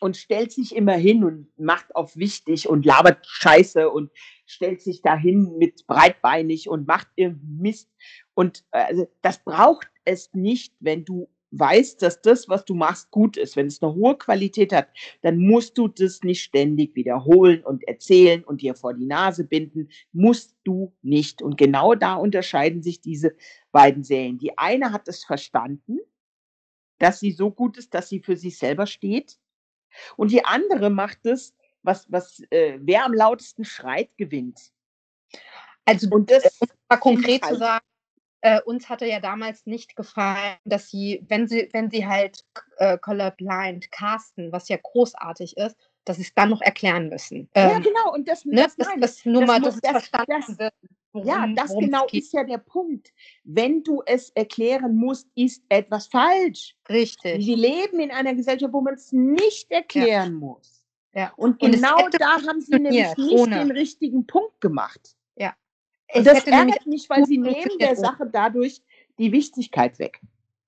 [0.00, 4.10] und stellt sich immer hin und macht auf wichtig und labert Scheiße und
[4.46, 7.90] stellt sich da hin mit breitbeinig und macht Mist.
[8.34, 11.28] Und, äh, also, das braucht es nicht, wenn du
[11.59, 13.57] weißt, dass das, was du machst, gut ist.
[13.57, 14.88] Wenn es 'ne hohe Qualität hat,
[15.23, 19.88] dann musst du das nicht ständig wiederholen und erzählen und dir vor die Nase binden.
[20.12, 21.43] Musst du nicht.
[21.43, 23.35] Und genau da unterscheiden sich diese
[23.73, 24.38] beiden Serien.
[24.38, 25.99] Die eine hat es verstanden,
[26.99, 29.38] dass sie so gut ist, dass sie für sich selber steht.
[30.17, 34.71] Und die andere macht es, was was äh, wer am lautesten schreit, gewinnt.
[35.87, 37.85] Also, Und äh, das um mal konkret zu sagen,
[38.44, 42.44] äh, uns hatte ja damals nicht gefallen, dass sie, wenn sie wenn sie halt,
[42.76, 47.48] äh, Color Blind casten, was ja großartig ist, dass sie's dann noch erklären müssen.
[47.57, 49.00] Ja, Ähm, genau, und das ne, das ich.
[49.00, 50.74] dass nur Das mal muss es das verstanden das wird,
[51.14, 53.12] ja, worum das worum's genau ist ja der Punkt.
[53.44, 56.76] Wenn du es erklären musst, ist etwas falsch.
[56.90, 57.46] Richtig.
[57.46, 59.78] Wir leben in einer Gesellschaft, wo man's nicht Ja.
[59.78, 60.85] erklären muss.
[61.14, 61.33] Ja.
[61.37, 63.59] Und Und es genau da haben sie nämlich nicht ohne.
[63.61, 65.16] den richtigen Punkt gemacht.
[66.14, 67.96] Und Es das ärgert mich, weil sie nehmen der.
[67.96, 68.81] Sache dadurch
[69.18, 70.20] die Wichtigkeit weg.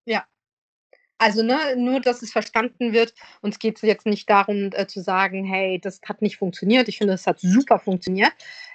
[0.05, 0.25] Ja.
[1.19, 3.15] Also, ne, nur, dass es verstanden wird.
[3.43, 7.15] Uns geht's jetzt nicht darum, äh, zu sagen: „Hey, das hat nicht funktioniert.“ Ich finde,
[7.15, 8.33] das hat super funktioniert,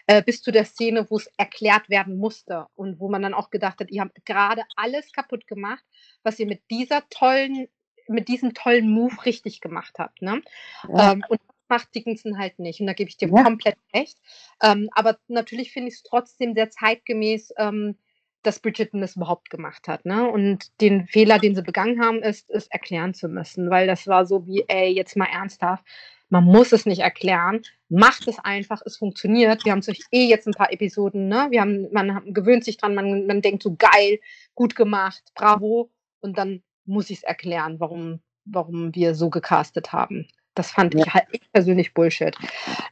[0.08, 3.80] äh, bis zu der Szene, wo's erklärt werden musste und wo man dann auch gedacht
[3.80, 5.84] hat: „Ihr habt grade alles kaputt gemacht,
[6.24, 7.68] was ihr mit dieser tollen
[8.08, 10.42] mit diesem tollen Move richtig gemacht habt“, ne?
[10.90, 11.14] Ja.
[11.14, 11.40] Ähm, und
[11.72, 13.44] macht Dickinson halt nicht und da gebe ich dir Ja.
[13.44, 14.20] komplett recht.
[14.62, 17.98] Ähm, aber natürlich finde ich's trotzdem sehr zeitgemäß, ähm,
[18.44, 20.30] dass Bridgerton das überhaupt gemacht hat, ne?
[20.30, 24.26] Und den Fehler, den sie begangen haben, ist, es erklären zu müssen, weil das war
[24.26, 25.84] so wie, ey, jetzt mal ernsthaft,
[26.30, 29.66] man muss es nicht erklären, macht es einfach, es funktioniert.
[29.66, 31.48] Wir haben es eh jetzt ein paar Episoden, ne?
[31.52, 34.20] Wir haben, man gewöhnt sich dran, man, man denkt so geil,
[34.56, 40.28] gut gemacht, bravo, und dann muss ich es erklären, warum, warum wir so gecastet haben.
[40.54, 41.02] Das fand ja.
[41.02, 42.36] ich halt ich persönlich Bullshit.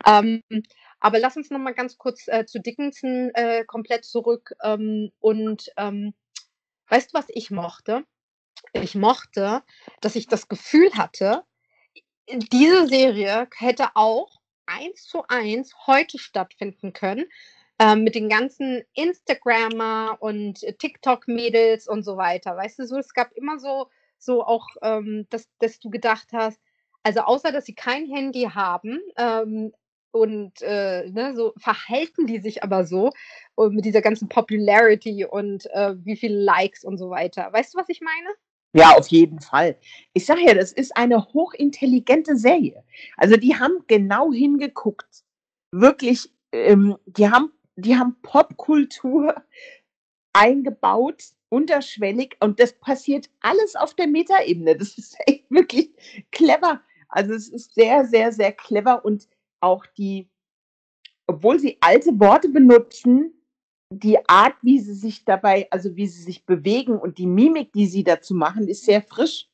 [0.06, 0.44] Ähm,
[1.00, 4.54] aber lass uns noch mal ganz kurz äh, zu Dickinson äh, komplett zurück.
[4.64, 6.14] Ähm, und ähm,
[6.88, 8.06] weißt du, was ich mochte?
[8.74, 9.64] Ich mochte,
[10.02, 11.44] dass ich das Gefühl hatte,
[12.28, 17.26] diese Serie hätte auch eins zu eins heute stattfinden können.
[17.82, 22.58] Ähm, mit den ganzen Instagrammer und TikTok-Mädels und so weiter.
[22.58, 26.60] Weißt du, so, es gab immer so, so auch, ähm, dass, dass du gedacht hast,
[27.04, 29.72] also außer dass sie kein Handy haben, ähm,
[30.12, 33.12] und äh, ne, so verhalten die sich aber so
[33.58, 37.52] mit dieser ganzen Popularity und äh, wie viele Likes und so weiter.
[37.52, 38.30] Weißt du, was ich meine?
[38.74, 39.78] Ja, auf jeden Fall.
[40.14, 42.84] Ich sage ja, das ist eine hochintelligente Serie.
[43.18, 45.24] Also die haben genau hingeguckt.
[45.72, 49.36] Wirklich, ähm, die haben, die haben Popkultur
[50.34, 54.78] eingebaut, unterschwellig und das passiert alles auf der Metaebene.
[54.78, 55.92] Das ist echt wirklich
[56.32, 56.82] clever.
[57.10, 59.28] Also es ist sehr, sehr, sehr clever und
[59.60, 60.30] auch die,
[61.28, 63.34] obwohl sie alte Worte benutzen,
[63.92, 67.88] die Art, wie sie sich dabei, also wie sie sich bewegen und die Mimik, die
[67.88, 69.50] sie dazu machen, ist sehr frisch.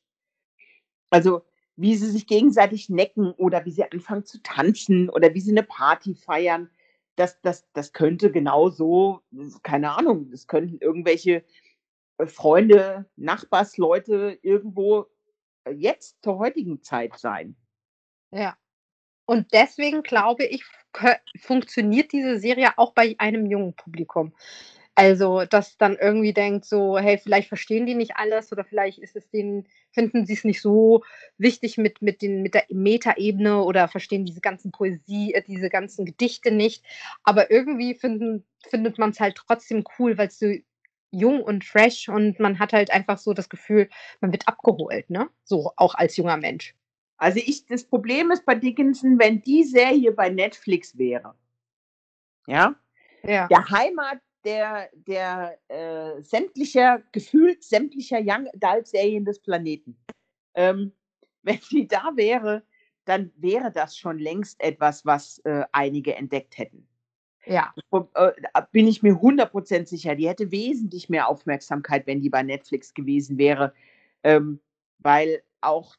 [1.10, 1.42] Also
[1.76, 5.62] wie sie sich gegenseitig necken oder wie sie anfangen zu tanzen oder wie sie eine
[5.62, 6.70] Party feiern.
[7.16, 9.22] Das, das, das könnte genauso,
[9.62, 11.44] keine Ahnung, das könnten irgendwelche
[12.18, 15.06] äh, Freunde, Nachbarsleute irgendwo
[15.70, 17.56] jetzt zur heutigen Zeit sein.
[18.30, 18.56] Ja.
[19.26, 20.64] Und deswegen glaube ich,
[21.40, 24.34] funktioniert diese Serie auch bei einem jungen Publikum.
[24.94, 29.16] Also, dass dann irgendwie denkt so: „Hey, vielleicht verstehen die nicht alles oder vielleicht ist
[29.16, 31.04] es denen finden sie es nicht so
[31.38, 36.06] wichtig mit mit den mit der Metaebene oder verstehen diese ganzen Poesie äh, diese ganzen
[36.06, 36.84] Gedichte nicht.“
[37.24, 40.46] Aber irgendwie finden findet es halt trotzdem cool, weil es so
[41.16, 43.88] jung und fresh und man hat halt einfach so das Gefühl,
[44.20, 45.28] man wird abgeholt, ne?
[45.44, 46.74] So auch als junger Mensch.
[47.18, 51.34] Also ich, das Problem ist bei Dickinson, wenn die Serie bei Netflix wäre,
[52.46, 52.74] ja,
[53.22, 53.46] ja.
[53.48, 59.98] der Heimat der, der äh, sämtlicher, gefühlt sämtlicher Young Adult Serien des Planeten.
[60.54, 60.92] Ähm,
[61.42, 62.62] wenn die da wäre,
[63.04, 66.88] dann wäre das schon längst etwas, was äh, einige entdeckt hätten.
[67.46, 67.72] Ja.
[68.14, 68.32] Äh,
[68.72, 70.14] bin ich mir 100% sicher.
[70.14, 73.72] Die hätte wesentlich mehr Aufmerksamkeit, wenn die bei Netflix gewesen wäre.
[74.22, 74.60] Ähm,
[74.98, 75.96] weil auch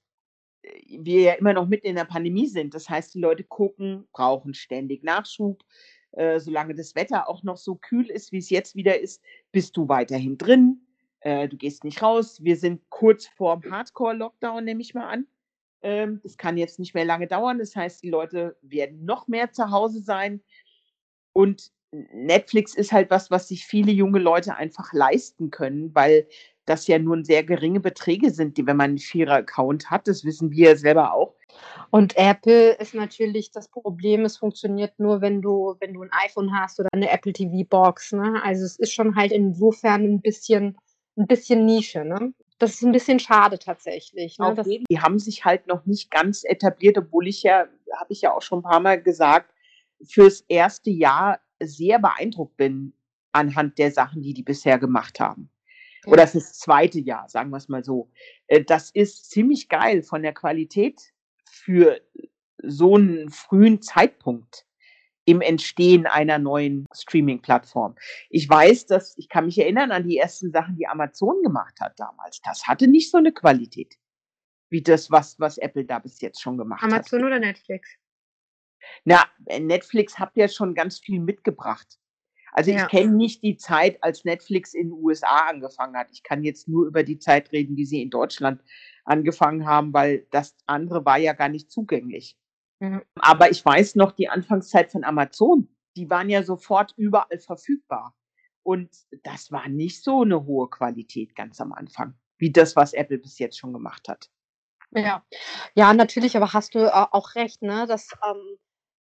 [0.89, 2.73] wir ja immer noch mitten in der Pandemie sind.
[2.73, 5.63] Das heißt, die Leute gucken, brauchen ständig Nachschub.
[6.11, 9.77] Äh, solange das Wetter auch noch so kühl ist, wie es jetzt wieder ist, bist
[9.77, 10.81] du weiterhin drin.
[11.19, 12.43] Äh, du gehst nicht raus.
[12.43, 15.27] Wir sind kurz vorm Hardcore-Lockdown, nehme ich mal an.
[15.81, 17.59] Ähm, das kann jetzt nicht mehr lange dauern.
[17.59, 20.41] Das heißt, die Leute werden noch mehr zu Hause sein.
[21.37, 26.27] Und Netflix ist halt was, was sich viele junge Leute einfach leisten können, weil
[26.65, 30.49] das ja nun sehr geringe Beträge sind, die, wenn man einen Vierer-Account hat, das wissen
[30.49, 31.35] wir ja selber auch.
[31.91, 36.59] Und Apple ist natürlich das Problem, es funktioniert nur, wenn du, wenn du ein iPhone
[36.59, 38.13] hast oder eine Apple TV-Box.
[38.13, 38.41] Ne?
[38.43, 40.75] Also es ist schon halt insofern ein bisschen,
[41.17, 42.03] ein bisschen Nische.
[42.03, 42.33] Ne?
[42.57, 44.39] Das ist ein bisschen schade tatsächlich.
[44.39, 44.55] Ne?
[44.89, 48.41] die haben sich halt noch nicht ganz etabliert, obwohl ich ja, habe ich ja auch
[48.41, 49.53] schon ein paar Mal gesagt,
[50.05, 52.93] fürs erste Jahr sehr beeindruckt bin
[53.31, 55.49] anhand der Sachen, die die bisher gemacht haben
[56.07, 58.09] oder fürs zweite Jahr, sagen wir es mal so.
[58.47, 61.01] Äh, das ist ziemlich geil von der Qualität
[61.49, 62.01] für
[62.63, 64.65] so einen frühen Zeitpunkt
[65.25, 67.95] im Entstehen einer neuen Streaming-Plattform.
[68.29, 71.99] Ich weiß, dass ich kann mich erinnern an die ersten Sachen, die Amazon gemacht hat
[71.99, 72.39] damals.
[72.41, 73.95] Das hatte nicht so eine Qualität
[74.69, 77.13] wie das, was, was Apple da bis jetzt schon gemacht Amazon hat.
[77.13, 77.89] Amazon oder Netflix?
[79.05, 79.25] Na,
[79.59, 81.97] Netflix hat ja schon ganz viel mitgebracht.
[82.53, 82.83] Also ja.
[82.83, 86.07] ich kenne nicht die Zeit, als Netflix in den USA angefangen hat.
[86.11, 88.63] Ich kann jetzt nur über die Zeit reden, wie sie in Deutschland
[89.05, 92.35] angefangen haben, weil das andere war ja gar nicht zugänglich.
[92.79, 93.03] Mhm.
[93.15, 95.69] Aber ich weiß noch die Anfangszeit von Amazon.
[95.95, 98.15] Die waren ja sofort überall verfügbar.
[98.63, 98.89] Und
[99.23, 103.39] das war nicht so eine hohe Qualität ganz am Anfang, wie das, was Apple bis
[103.39, 104.29] jetzt schon gemacht hat.
[104.91, 105.23] Ja,
[105.75, 107.85] ja, natürlich, aber hast du auch recht, ne?
[107.87, 108.57] dass ähm,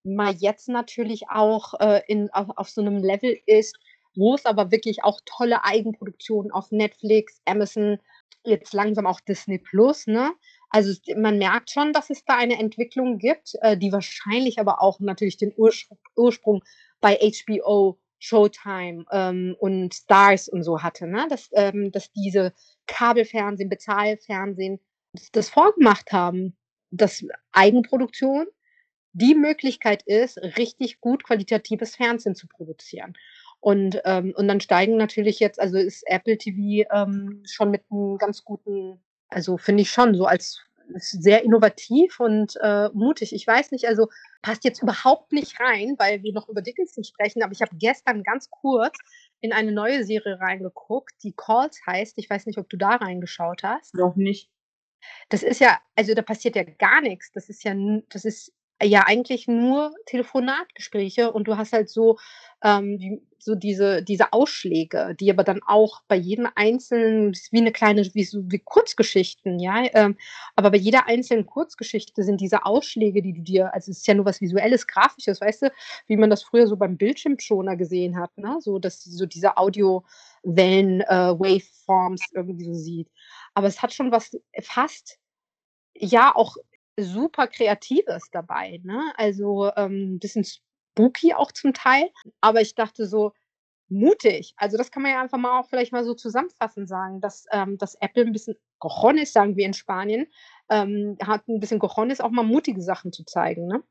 [0.07, 3.77] man jetzt natürlich auch äh, in, auf, auf so einem Level ist,
[4.15, 7.99] wo es aber wirklich auch tolle Eigenproduktionen auf Netflix, Amazon,
[8.45, 10.33] jetzt langsam auch Disney Plus, ne?
[10.71, 15.01] Also man merkt schon, dass es da eine Entwicklung gibt, äh, die wahrscheinlich aber auch
[15.01, 16.63] natürlich den Urspr Ursprung
[17.01, 21.27] bei HBO Showtime ähm, und Stars und so hatte, ne?
[21.29, 22.53] Dass, ähm, dass diese
[22.87, 24.81] Kabelfernsehen, Bezahlfernsehen
[25.33, 26.57] das vorgemacht haben,
[26.91, 28.47] dass Eigenproduktion
[29.17, 33.15] die Möglichkeit ist, richtig gut qualitatives Fernsehen zu produzieren.
[33.61, 38.19] Und, ähm, und dann steigen natürlich jetzt, also ist Apple TV ähm, schon mit einem
[38.19, 40.61] ganz guten, also finde ich schon so als
[40.95, 43.35] sehr innovativ und äh, mutig.
[43.35, 44.09] Ich weiß nicht, also
[44.43, 48.23] passt jetzt überhaupt nicht rein, weil wir noch über Dickinson sprechen, aber ich habe gestern
[48.23, 48.97] ganz kurz
[49.41, 52.19] in eine neue Serie reingeguckt, die Calls heißt.
[52.19, 53.95] Ich weiß nicht, ob du da reingeschaut hast.
[53.95, 54.51] Noch nicht.
[55.29, 57.33] Das ist ja, also da passiert ja gar nichts.
[57.33, 57.75] Das ist ja,
[58.11, 62.19] das ist ja eigentlich nur Telefonatgespräche und du hast halt so,
[62.63, 68.03] ähm, so diese, diese Ausschläge, die aber dann auch bei jedem einzelnen, wie eine kleine,
[68.15, 70.17] wie so wie Kurzgeschichten, ja, ähm,
[70.57, 74.15] aber bei jeder einzelnen Kurzgeschichte sind diese Ausschläge, die du dir, also es ist ja
[74.15, 75.73] nur was Visuelles, Grafisches, weißt du,
[76.09, 78.57] wie man das früher so beim Bildschirmschoner gesehen hat, ne?
[78.61, 81.07] So, dass so diese Audiowellen, äh,
[81.39, 83.09] Waveforms irgendwie so sieht.
[83.55, 85.19] Aber es hat schon was fast
[85.95, 86.57] ja auch
[86.99, 89.13] super Kreatives dabei, ne?
[89.17, 93.33] Also, ähm, bisschen spooky auch zum Teil, aber ich dachte so,
[93.89, 94.55] mutig.
[94.57, 97.79] Also, das kann man ja einfach mal auch vielleicht mal so zusammenfassend sagen, dass, ähm,
[97.79, 100.27] dass Apple ein bisschen Cojones, sagen wir in Spanien,
[100.71, 103.83] ähm, hat ein bisschen Cojones, auch mal mutige Sachen zu zeigen, ne?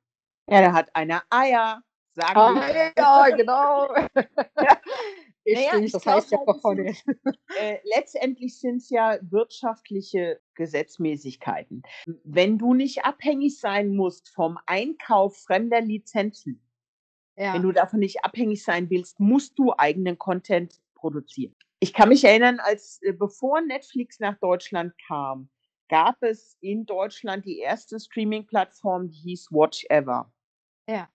[0.50, 1.82] Ja, da hat einer Eier,
[2.14, 2.92] sagen Ah, wir.
[2.98, 3.88] ja, genau.
[5.46, 7.04] Naja, ich das heißt ja Cojones.
[7.60, 11.84] äh, letztendlich sind es ja wirtschaftliche Gesetzmäßigkeiten.
[12.24, 16.62] Wenn du nicht abhängig sein musst vom Einkauf fremder Lizenzen,
[17.36, 17.60] wenn Ja.
[17.60, 21.54] du davon nicht abhängig sein willst, musst du eigenen Content produzieren.
[21.80, 25.50] Ich kann mich erinnern, als äh, bevor Netflix nach Deutschland kam,
[25.90, 30.32] gab es in Deutschland die erste Streaming-Plattform, die hieß Watch Ever.
[30.90, 31.10] Ja.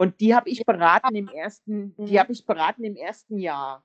[0.00, 2.18] Und die habe ich beraten im ersten, die Mhm.
[2.18, 3.84] habe ich beraten im ersten Jahr,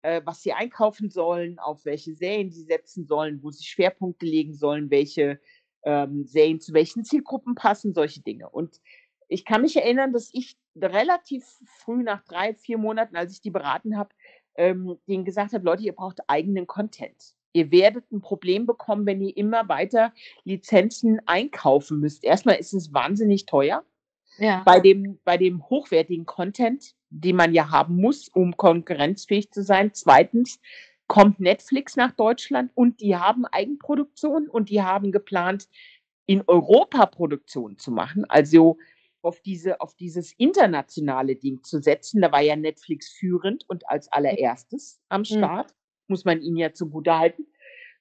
[0.00, 4.54] äh, was sie einkaufen sollen, auf welche Serien sie setzen sollen, wo sie Schwerpunkte legen
[4.54, 5.38] sollen, welche
[5.82, 8.48] ähm, Serien zu welchen Zielgruppen passen, solche Dinge.
[8.48, 8.80] Und
[9.28, 13.50] ich kann mich erinnern, dass ich relativ früh nach drei, vier Monaten, als ich die
[13.50, 14.14] beraten habe,
[14.54, 17.34] ähm, denen gesagt habe, Leute, ihr braucht eigenen Content.
[17.52, 22.24] Ihr werdet ein Problem bekommen, wenn ihr immer weiter Lizenzen einkaufen müsst.
[22.24, 23.84] Erstmal ist es wahnsinnig teuer
[24.40, 24.62] Ja.
[24.64, 29.92] bei dem, bei dem hochwertigen Content, den man ja haben muss, um konkurrenzfähig zu sein.
[29.92, 30.58] Zweitens
[31.06, 35.68] kommt Netflix nach Deutschland und die haben Eigenproduktion und die haben geplant,
[36.26, 38.24] in Europa Produktion zu machen.
[38.28, 38.78] Also
[39.22, 42.22] auf diese, auf dieses internationale Ding zu setzen.
[42.22, 45.24] Da war ja Netflix führend und als allererstes am Mhm.
[45.24, 45.74] Start.
[46.08, 47.46] Muss man ihnen ja zugute halten.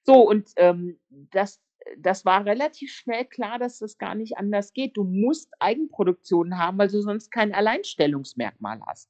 [0.04, 1.60] So, und ähm, das,
[1.97, 4.97] das war relativ schnell klar, dass das gar nicht anders geht.
[4.97, 9.10] Du musst Eigenproduktionen haben, weil du sonst kein Alleinstellungsmerkmal hast.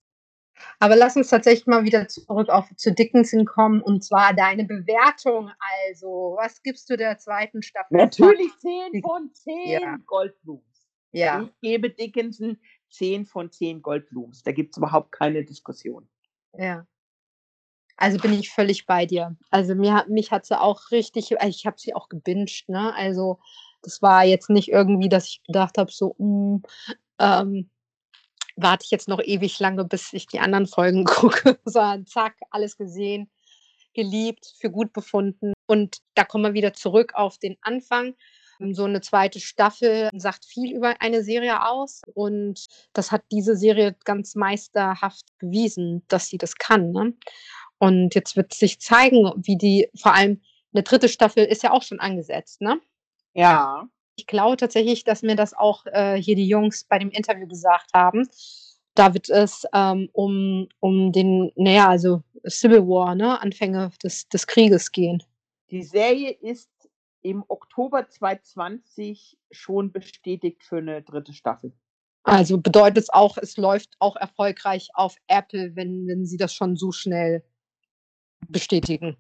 [0.79, 5.51] Aber lass uns tatsächlich mal wieder zurück auf zu Dickinson kommen und zwar deine Bewertung.
[5.87, 7.97] Also, was gibst du der zweiten Staffel?
[7.97, 9.97] Natürlich 10 von 10 Ja.
[10.05, 10.89] Goldblums.
[11.11, 11.43] Ja.
[11.43, 14.43] Ich gebe Dickinson 10 von 10 Goldblums.
[14.43, 16.09] Da gibt es überhaupt keine Diskussion.
[16.57, 16.85] Ja.
[17.99, 19.35] Also bin ich völlig bei dir.
[19.51, 22.93] Also mir mich hat sie auch richtig, äh, ich habe sie auch gebinged, ne?
[22.95, 23.39] Also
[23.81, 26.63] das war jetzt nicht irgendwie, dass ich gedacht habe, so, hm,
[27.19, 27.69] ähm,
[28.55, 32.77] warte ich jetzt noch ewig lange, bis ich die anderen Folgen gucke, sondern zack, alles
[32.77, 33.29] gesehen,
[33.93, 35.51] geliebt, für gut befunden.
[35.67, 38.15] Und da kommen wir wieder zurück auf den Anfang.
[38.71, 43.95] So eine zweite Staffel sagt viel über eine Serie aus und das hat diese Serie
[44.05, 47.13] ganz meisterhaft bewiesen, dass sie das kann, ne?
[47.79, 50.41] Und jetzt wird sich zeigen, wie die vor allem
[50.73, 52.79] 'ne dritte Staffel ist ja auch schon angesetzt, ne?
[53.35, 53.87] Ja.
[54.17, 57.91] Ich glaube tatsächlich, dass mir das auch, äh, hier die Jungs bei dem Interview gesagt
[57.93, 58.27] haben.
[58.95, 64.27] Da wird es, ähm, um um den na ja, also Civil War, ne, Anfänge des
[64.29, 65.23] des Krieges gehen.
[65.71, 66.71] Die Serie ist
[67.21, 71.73] im Oktober 2020 schon bestätigt für 'ne dritte Staffel.
[72.25, 76.75] Also bedeutet es auch, es läuft auch erfolgreich auf Apple, wenn wenn sie das schon
[76.75, 77.43] so schnell
[78.47, 79.17] bestätigen.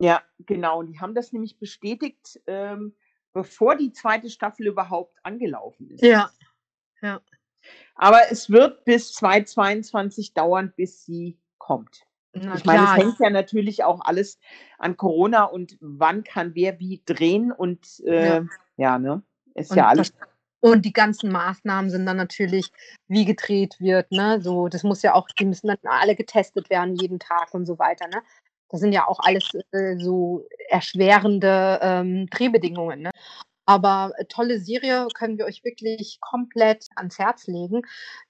[0.00, 0.82] Ja, genau.
[0.82, 2.94] Die haben das nämlich bestätigt, ähm,
[3.32, 6.02] bevor die zweite Staffel überhaupt angelaufen ist.
[6.02, 6.30] Ja.
[7.00, 7.20] Ja.
[7.94, 12.06] Aber es wird bis 2022 dauern, bis sie kommt.
[12.32, 14.38] Na Ich meine, es hängt ja natürlich auch alles
[14.78, 18.38] an Corona und wann kann wer wie drehen und, Ja.
[18.38, 18.44] äh,
[18.76, 19.22] ja, ne?
[19.54, 20.28] Ist Und ja alles das
[20.60, 22.72] und die ganzen Maßnahmen sind dann natürlich,
[23.06, 24.40] wie gedreht wird, ne?
[24.42, 27.78] So, das muss ja auch die müssen dann alle getestet werden jeden Tag und so
[27.78, 28.22] weiter, ne?
[28.70, 33.10] Das sind ja auch alles, äh, so erschwerende, ähm, Drehbedingungen, ne?
[33.66, 37.82] Aber äh, tolle Serie, können wir euch wirklich komplett ans Herz legen,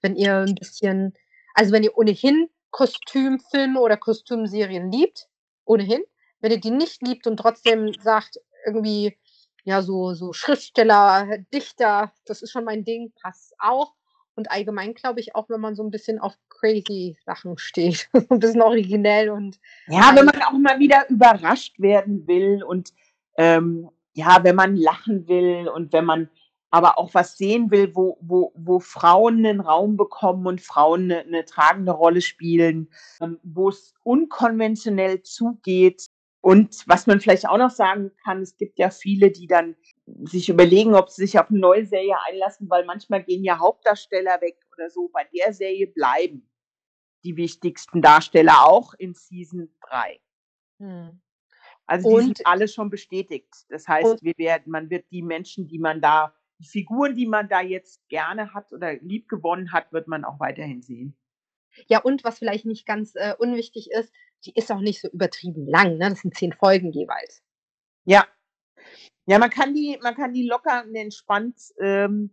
[0.03, 1.15] wenn ihr 'n bisschen
[1.55, 5.29] also wenn ihr ohnehin Kostümfilme oder Kostümserien liebt,
[5.67, 6.03] ohnehin.
[6.41, 9.19] Wenn ihr die nicht liebt und trotzdem sagt, irgendwie,
[9.65, 13.95] ja, so so Schriftsteller, Dichter, das ist schon mein Ding, passt auch.
[14.39, 18.35] Und allgemein glaube ich auch, wenn man so 'n bisschen auf crazy Sachen steht, so
[18.37, 19.59] 'n bisschen originell und
[19.89, 22.93] Ja, wenn man auch mal wieder überrascht werden will und,
[23.37, 26.31] ähm, ja, wenn man lachen will und wenn man
[26.71, 31.25] aber auch was sehen will, wo wo wo Frauen 'nen Raum bekommen und Frauen 'ne
[31.27, 36.07] 'ne tragende Rolle spielen, ähm, wo's unkonventionell zugeht.
[36.41, 39.77] Und was man vielleicht auch noch sagen kann, es gibt ja viele, die dann
[40.25, 44.41] sich überlegen, ob sie sich auf 'ne neue Serie einlassen, weil manchmal gehen ja Hauptdarsteller
[44.41, 45.09] weg oder so.
[45.13, 46.49] Bei der Serie bleiben
[47.25, 50.21] die wichtigsten Darsteller auch in Season 3.
[50.79, 51.21] Mhm.
[51.87, 53.49] Also, die sind Und alle schon bestätigt.
[53.71, 57.49] Das heißt, wir werden man wird die Menschen, die man da die Figuren, die man
[57.49, 61.17] da jetzt gerne hat oder liebgewonnen hat, wird man auch weiterhin sehen.
[61.89, 64.13] Ja, und was vielleicht nicht ganz, äh, unwichtig ist,
[64.45, 66.11] die ist auch nicht so übertrieben lang, ne?
[66.11, 67.43] Das sind 10 Folgen jeweils.
[68.07, 68.27] Ja.
[69.27, 72.33] Ja, man kann die man kann die locker und entspannt, ähm,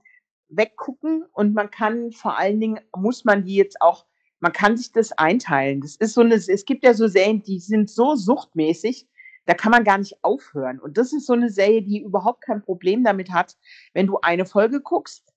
[0.49, 4.05] weggucken und man kann vor allen Dingen muss man die jetzt auch
[4.41, 5.81] man kann sich das einteilen.
[5.81, 9.07] Das ist so 'ne es gibt ja so Serien, die sind so suchtmäßig,
[9.45, 10.79] da kann man gar nicht aufhören.
[10.79, 13.57] Und das ist so 'ne Serie, die überhaupt kein Problem damit hat,
[13.93, 15.33] wenn du eine Folge guckst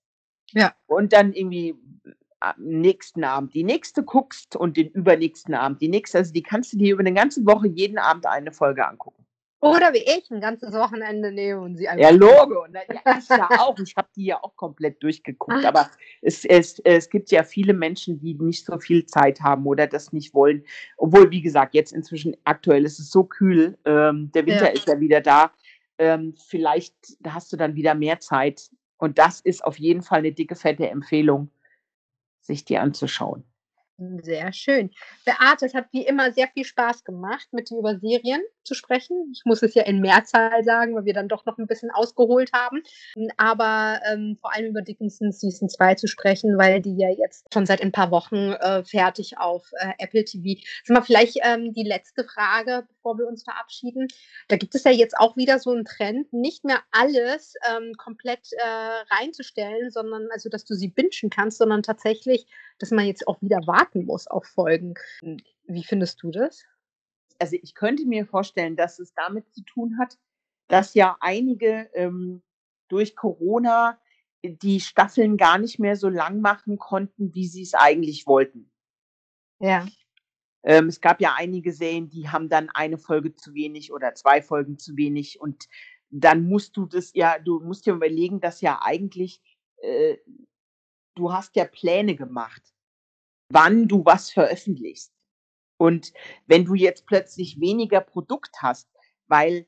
[0.53, 0.75] Ja.
[0.87, 1.75] und dann irgendwie
[2.57, 6.19] nächsten Abend die nächste guckst und den übernächsten Abend die nächste.
[6.19, 9.25] Also, die kannst du dir über 'ne ganze Woche jeden Abend eine Folge angucken.
[9.63, 12.81] Oder wie ich 'n ganzes Wochenende nehme und sie Ja, einfach Logo, ne?
[12.89, 13.79] Ja, ich ja auch.
[13.79, 15.65] Ich habe die ja auch komplett durchgeguckt, Ah.
[15.65, 19.87] aber es es es gibt ja viele Menschen, die nicht so viel Zeit haben oder
[19.87, 20.63] das nicht wollen.
[20.97, 24.73] Obwohl, wie gesagt, jetzt inzwischen aktuell ist es so kühl, ähm, der Winter Ja.
[24.73, 25.51] ist ja wieder da.
[25.97, 26.95] Ähm, vielleicht
[27.27, 28.69] hast du dann wieder mehr Zeit.
[28.97, 31.49] Und das ist auf jeden Fall 'ne dicke, fette Empfehlung,
[32.49, 33.48] sich die anzuschauen.
[34.21, 34.91] Sehr schön.
[35.25, 39.29] Beate, es hat wie immer sehr viel Spaß gemacht, mit dir über Serien zu sprechen.
[39.33, 42.53] Ich muss es ja in Mehrzahl sagen, weil wir dann doch noch 'n bisschen ausgeholt
[42.53, 42.81] haben.
[43.15, 47.45] Hm, aber, ähm, vor allem über Dickinson Season 2 zu sprechen, weil die ja jetzt
[47.53, 51.73] schon seit ein paar Wochen, äh, fertig auf, äh, Apple TV Sag mal, vielleicht, ähm,
[51.73, 54.07] die letzte Frage, bevor wir uns verabschieden.
[54.47, 58.47] Da gibt es ja jetzt auch wieder so 'n Trend, nicht mehr alles, ähm, komplett,
[58.53, 62.45] äh, reinzustellen, sondern also, dass du sie bingen kannst, sondern tatsächlich,
[62.77, 64.95] dass man jetzt auch wieder warten muss auf Folgen.
[65.21, 66.63] Hm, wie findest du das?
[67.39, 70.17] Also, ich könnte mir vorstellen, dass es damit zu tun hat,
[70.67, 72.43] dass ja einige, ähm,
[72.89, 73.99] durch Corona
[74.43, 78.71] die Staffeln gar nicht mehr so lang machen konnten, wie sie's eigentlich wollten.
[79.59, 79.85] Ja.
[80.63, 84.41] Ähm, es gab ja einige Serien, die haben dann eine Folge zu wenig oder 2
[84.41, 85.67] Folgen zu wenig und
[86.09, 89.41] dann musst du das ja du musst dir überlegen, dass ja eigentlich,
[89.77, 90.17] äh
[91.15, 92.73] du hast ja Pläne gemacht,
[93.51, 95.11] wann du was veröffentlichst.
[95.77, 96.13] Und
[96.45, 98.89] wenn du jetzt plötzlich weniger Produkt hast,
[99.27, 99.65] weil,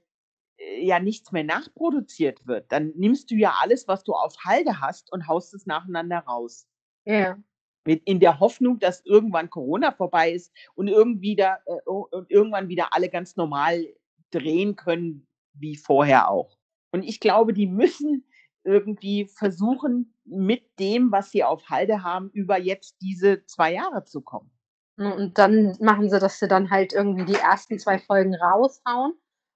[0.58, 4.82] äh, ja nichts mehr nachproduziert wird, dann nimmst du ja alles, was du auf Halde
[4.82, 6.68] hast und haust es nacheinander raus.
[7.06, 7.38] Ja.
[7.86, 12.30] Mit in der Hoffnung, dass irgendwann Corona vorbei ist und irgendwie da äh, u und
[12.30, 13.88] irgendwann wieder alle ganz normal
[14.32, 16.58] drehen können wie vorher auch.
[16.92, 18.26] Und ich glaube, die müssen
[18.64, 24.22] irgendwie versuchen, mit dem, was sie auf Halde haben, über jetzt diese 2 Jahre zu
[24.22, 24.52] kommen.
[24.98, 29.14] Ne, und dann machen sie, dass sie dann halt irgendwie die ersten 2 Folgen raushauen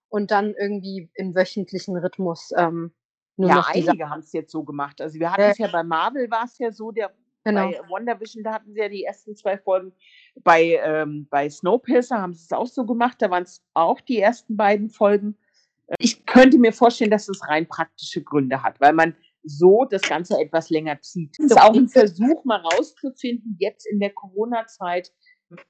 [0.10, 2.94] und dann irgendwie im wöchentlichen Rhythmus, ähm,
[3.38, 5.02] nur Ja, noch einige haben's jetzt so gemacht.
[5.02, 5.34] Also, wir Ja.
[5.34, 7.14] hatten's ja bei Marvel war's ja so, der
[7.46, 7.72] Genau.
[7.72, 9.94] bei WandaVision, da hatten sie ja die ersten 2 Folgen.
[10.44, 14.90] Bei, ähm bei Snowpiercer haben sie's auch so gemacht, da waren's auch die ersten beiden
[14.90, 15.38] Folgen.
[16.00, 20.40] Ich könnte mir vorstellen, dass es rein praktische Gründe hat, weil man so das Ganze
[20.40, 21.38] etwas länger zieht.
[21.40, 25.14] Es ist auch 'n Versuch, mal rauszufinden, jetzt in der Corona-Zeit,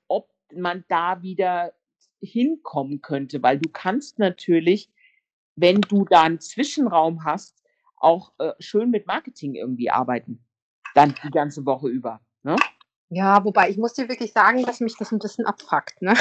[0.08, 1.74] ob man da wieder
[2.22, 4.90] hinkommen könnte, weil du kannst natürlich,
[5.56, 7.62] wenn du da 'n Zwischenraum hast,
[7.98, 10.46] auch, äh, schön mit Marketing irgendwie arbeiten,
[10.96, 12.56] dann die ganze Woche über, ne?
[13.12, 16.14] Ja, wobei ich muss dir wirklich sagen, dass mich das 'n bisschen abfuckt, ne?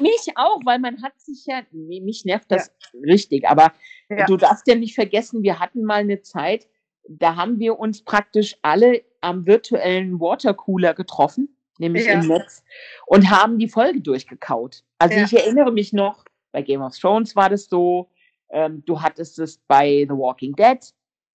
[0.00, 2.56] Mich auch, weil man hat sich ja mi mich nervt Ja.
[2.58, 3.72] das richtig, aber
[4.08, 4.26] Ja.
[4.26, 6.68] du darfst ja nicht vergessen, wir hatten mal 'ne Zeit,
[7.08, 12.20] da haben wir uns praktisch alle am virtuellen Watercooler getroffen, nämlich Ja.
[12.20, 12.62] im Netz
[13.06, 14.84] und haben die Folge durchgekaut.
[14.98, 15.24] Also, Ja.
[15.24, 18.08] ich erinnere mich noch, bei Game of Thrones war das so,
[18.50, 20.78] ähm, du hattest es bei The Walking Dead.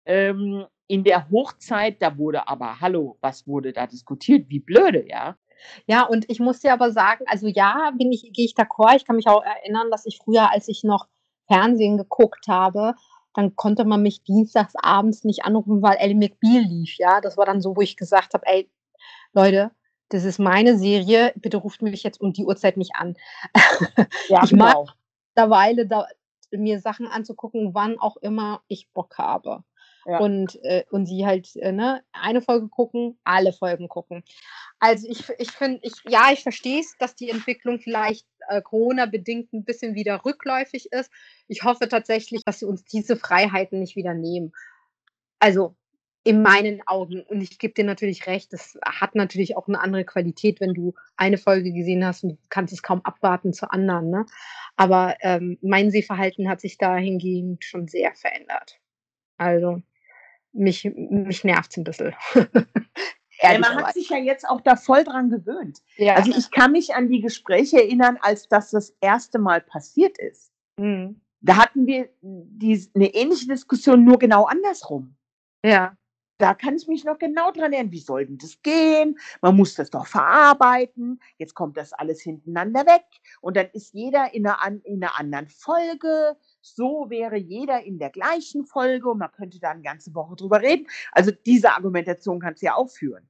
[0.05, 4.51] Ähm, in der Hochzeit, da wurde aber hallo, was wurde da diskutiert?
[4.51, 5.39] Wie blöde, ja?
[5.87, 8.97] Ja, und ich muss dir aber sagen, also ja, bin ich gehe ich d'accord.
[8.97, 11.07] Ich kann mich auch erinnern, dass ich früher, als ich noch
[11.47, 12.95] Fernsehen geguckt habe,
[13.33, 17.23] dann konnte man mich dienstags abends nicht anrufen, weil Ally McBeal lief, ja?
[17.23, 18.71] Das war dann so, wo ich gesagt habe: „Ey,
[19.33, 19.71] Leute,
[20.11, 23.17] das ist meine Serie, bitte ruft mich jetzt um die Uhrzeit nicht an.
[24.29, 24.89] Ja, Ich mag genau.
[25.35, 26.07] mittlerweile da
[26.51, 29.65] mir Sachen anzugucken, wann auch immer ich Bock habe.
[30.07, 30.19] Ja.
[30.21, 34.23] Und, äh und sie halt, äh, ne, eine Folge gucken, alle Folgen gucken.
[34.81, 39.53] Also, ich ich finde ich ja, ich verstehe es, dass die Entwicklung vielleicht, äh, Corona-bedingt
[39.53, 41.11] 'n bisschen wieder rückläufig ist.
[41.49, 44.53] Ich hoffe tatsächlich, dass sie uns diese Freiheiten nicht wieder nehmen.
[45.41, 45.77] Also,
[46.25, 47.23] in meinen Augen.
[47.25, 50.95] Und ich gebe dir natürlich recht, das hat natürlich auch 'ne andere Qualität, wenn du
[51.17, 54.27] eine Folge gesehen hast und du kannst es kaum abwarten zur anderen, ne?
[54.77, 58.81] Aber, ähm, mein Sehverhalten hat sich dahingehend schon sehr verändert.
[59.39, 59.83] Also,
[60.53, 62.15] mich mich nervt's 'n bisschen.
[63.43, 65.81] Ja, man hat sich ja jetzt auch da voll dran gewöhnt.
[65.97, 66.15] Ja.
[66.15, 70.53] Also, ich kann mich an die Gespräche erinnern, als das das erste Mal passiert ist.
[70.79, 71.21] Mhm.
[71.41, 75.17] Da hatten wir dies 'ne ähnliche Diskussion, nur genau andersrum.
[75.65, 75.97] Ja.
[76.43, 79.17] Da kann ich mich noch genau dran erinnern: „Wie soll denn das gehen?
[79.43, 81.21] Man muss das doch verarbeiten.
[81.39, 83.05] Jetzt kommt das alles hintereinander weg
[83.41, 86.37] und dann ist jeder in 'ner an in 'ner anderen Folge.
[86.61, 90.61] So wäre jeder in der gleichen Folge und man könnte da 'ne ganze Woche drüber
[90.61, 93.29] reden.“ Also, diese Argumentation kannst du ja auch führen.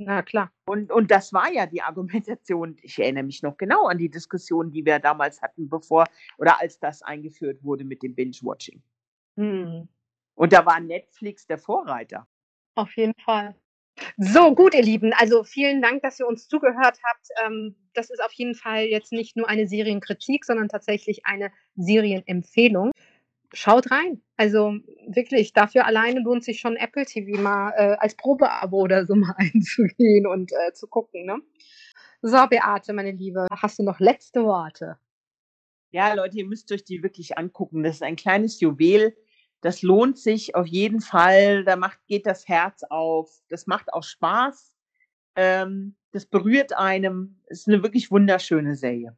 [0.00, 0.52] Na klar.
[0.66, 2.76] Und und das war ja die Argumentation.
[2.82, 6.06] Ich erinnere mich noch genau an die Diskussion, die wir damals hatten, bevor
[6.38, 8.82] oder als das eingeführt wurde mit dem Binge-Watching.
[9.36, 9.88] Mhm.
[10.36, 12.26] Und da war Netflix der Vorreiter.
[12.78, 13.56] Auf jeden Fall.
[14.18, 17.26] So, gut, ihr Lieben, also, vielen Dank, dass ihr uns zugehört habt.
[17.44, 22.92] Ähm, das ist auf jeden Fall jetzt nicht nur eine Serienkritik, sondern tatsächlich eine Serienempfehlung.
[23.52, 24.22] Schaut rein.
[24.36, 24.76] Also,
[25.08, 29.34] wirklich, dafür alleine lohnt sich schon Apple TV mal, äh, als Probeabo oder so mal
[29.36, 31.40] einzugehen und, äh, zu gucken, ne?
[32.22, 35.00] So, Beate, meine Liebe, hast du noch letzte Worte?
[35.90, 37.82] Ja, Leute, ihr müsst euch die wirklich angucken.
[37.82, 39.16] Das ist ein kleines Juwel.
[39.60, 41.64] Das lohnt sich auf jeden Fall.
[41.64, 43.30] Da macht geht das Herz auf.
[43.48, 44.76] Das macht auch Spaß.
[45.36, 47.40] Ähm, das berührt einem.
[47.46, 49.16] Ist 'ne wirklich wunderschöne Serie.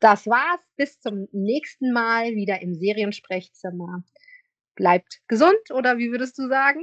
[0.00, 0.60] Das war's.
[0.76, 4.04] Bis zum nächsten Mal wieder im Seriensprechzimmer.
[4.74, 6.82] Bleibt gesund oder wie würdest du sagen?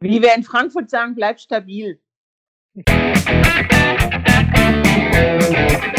[0.00, 2.00] Wie wir in Frankfurt sagen: „Bleibt stabil.“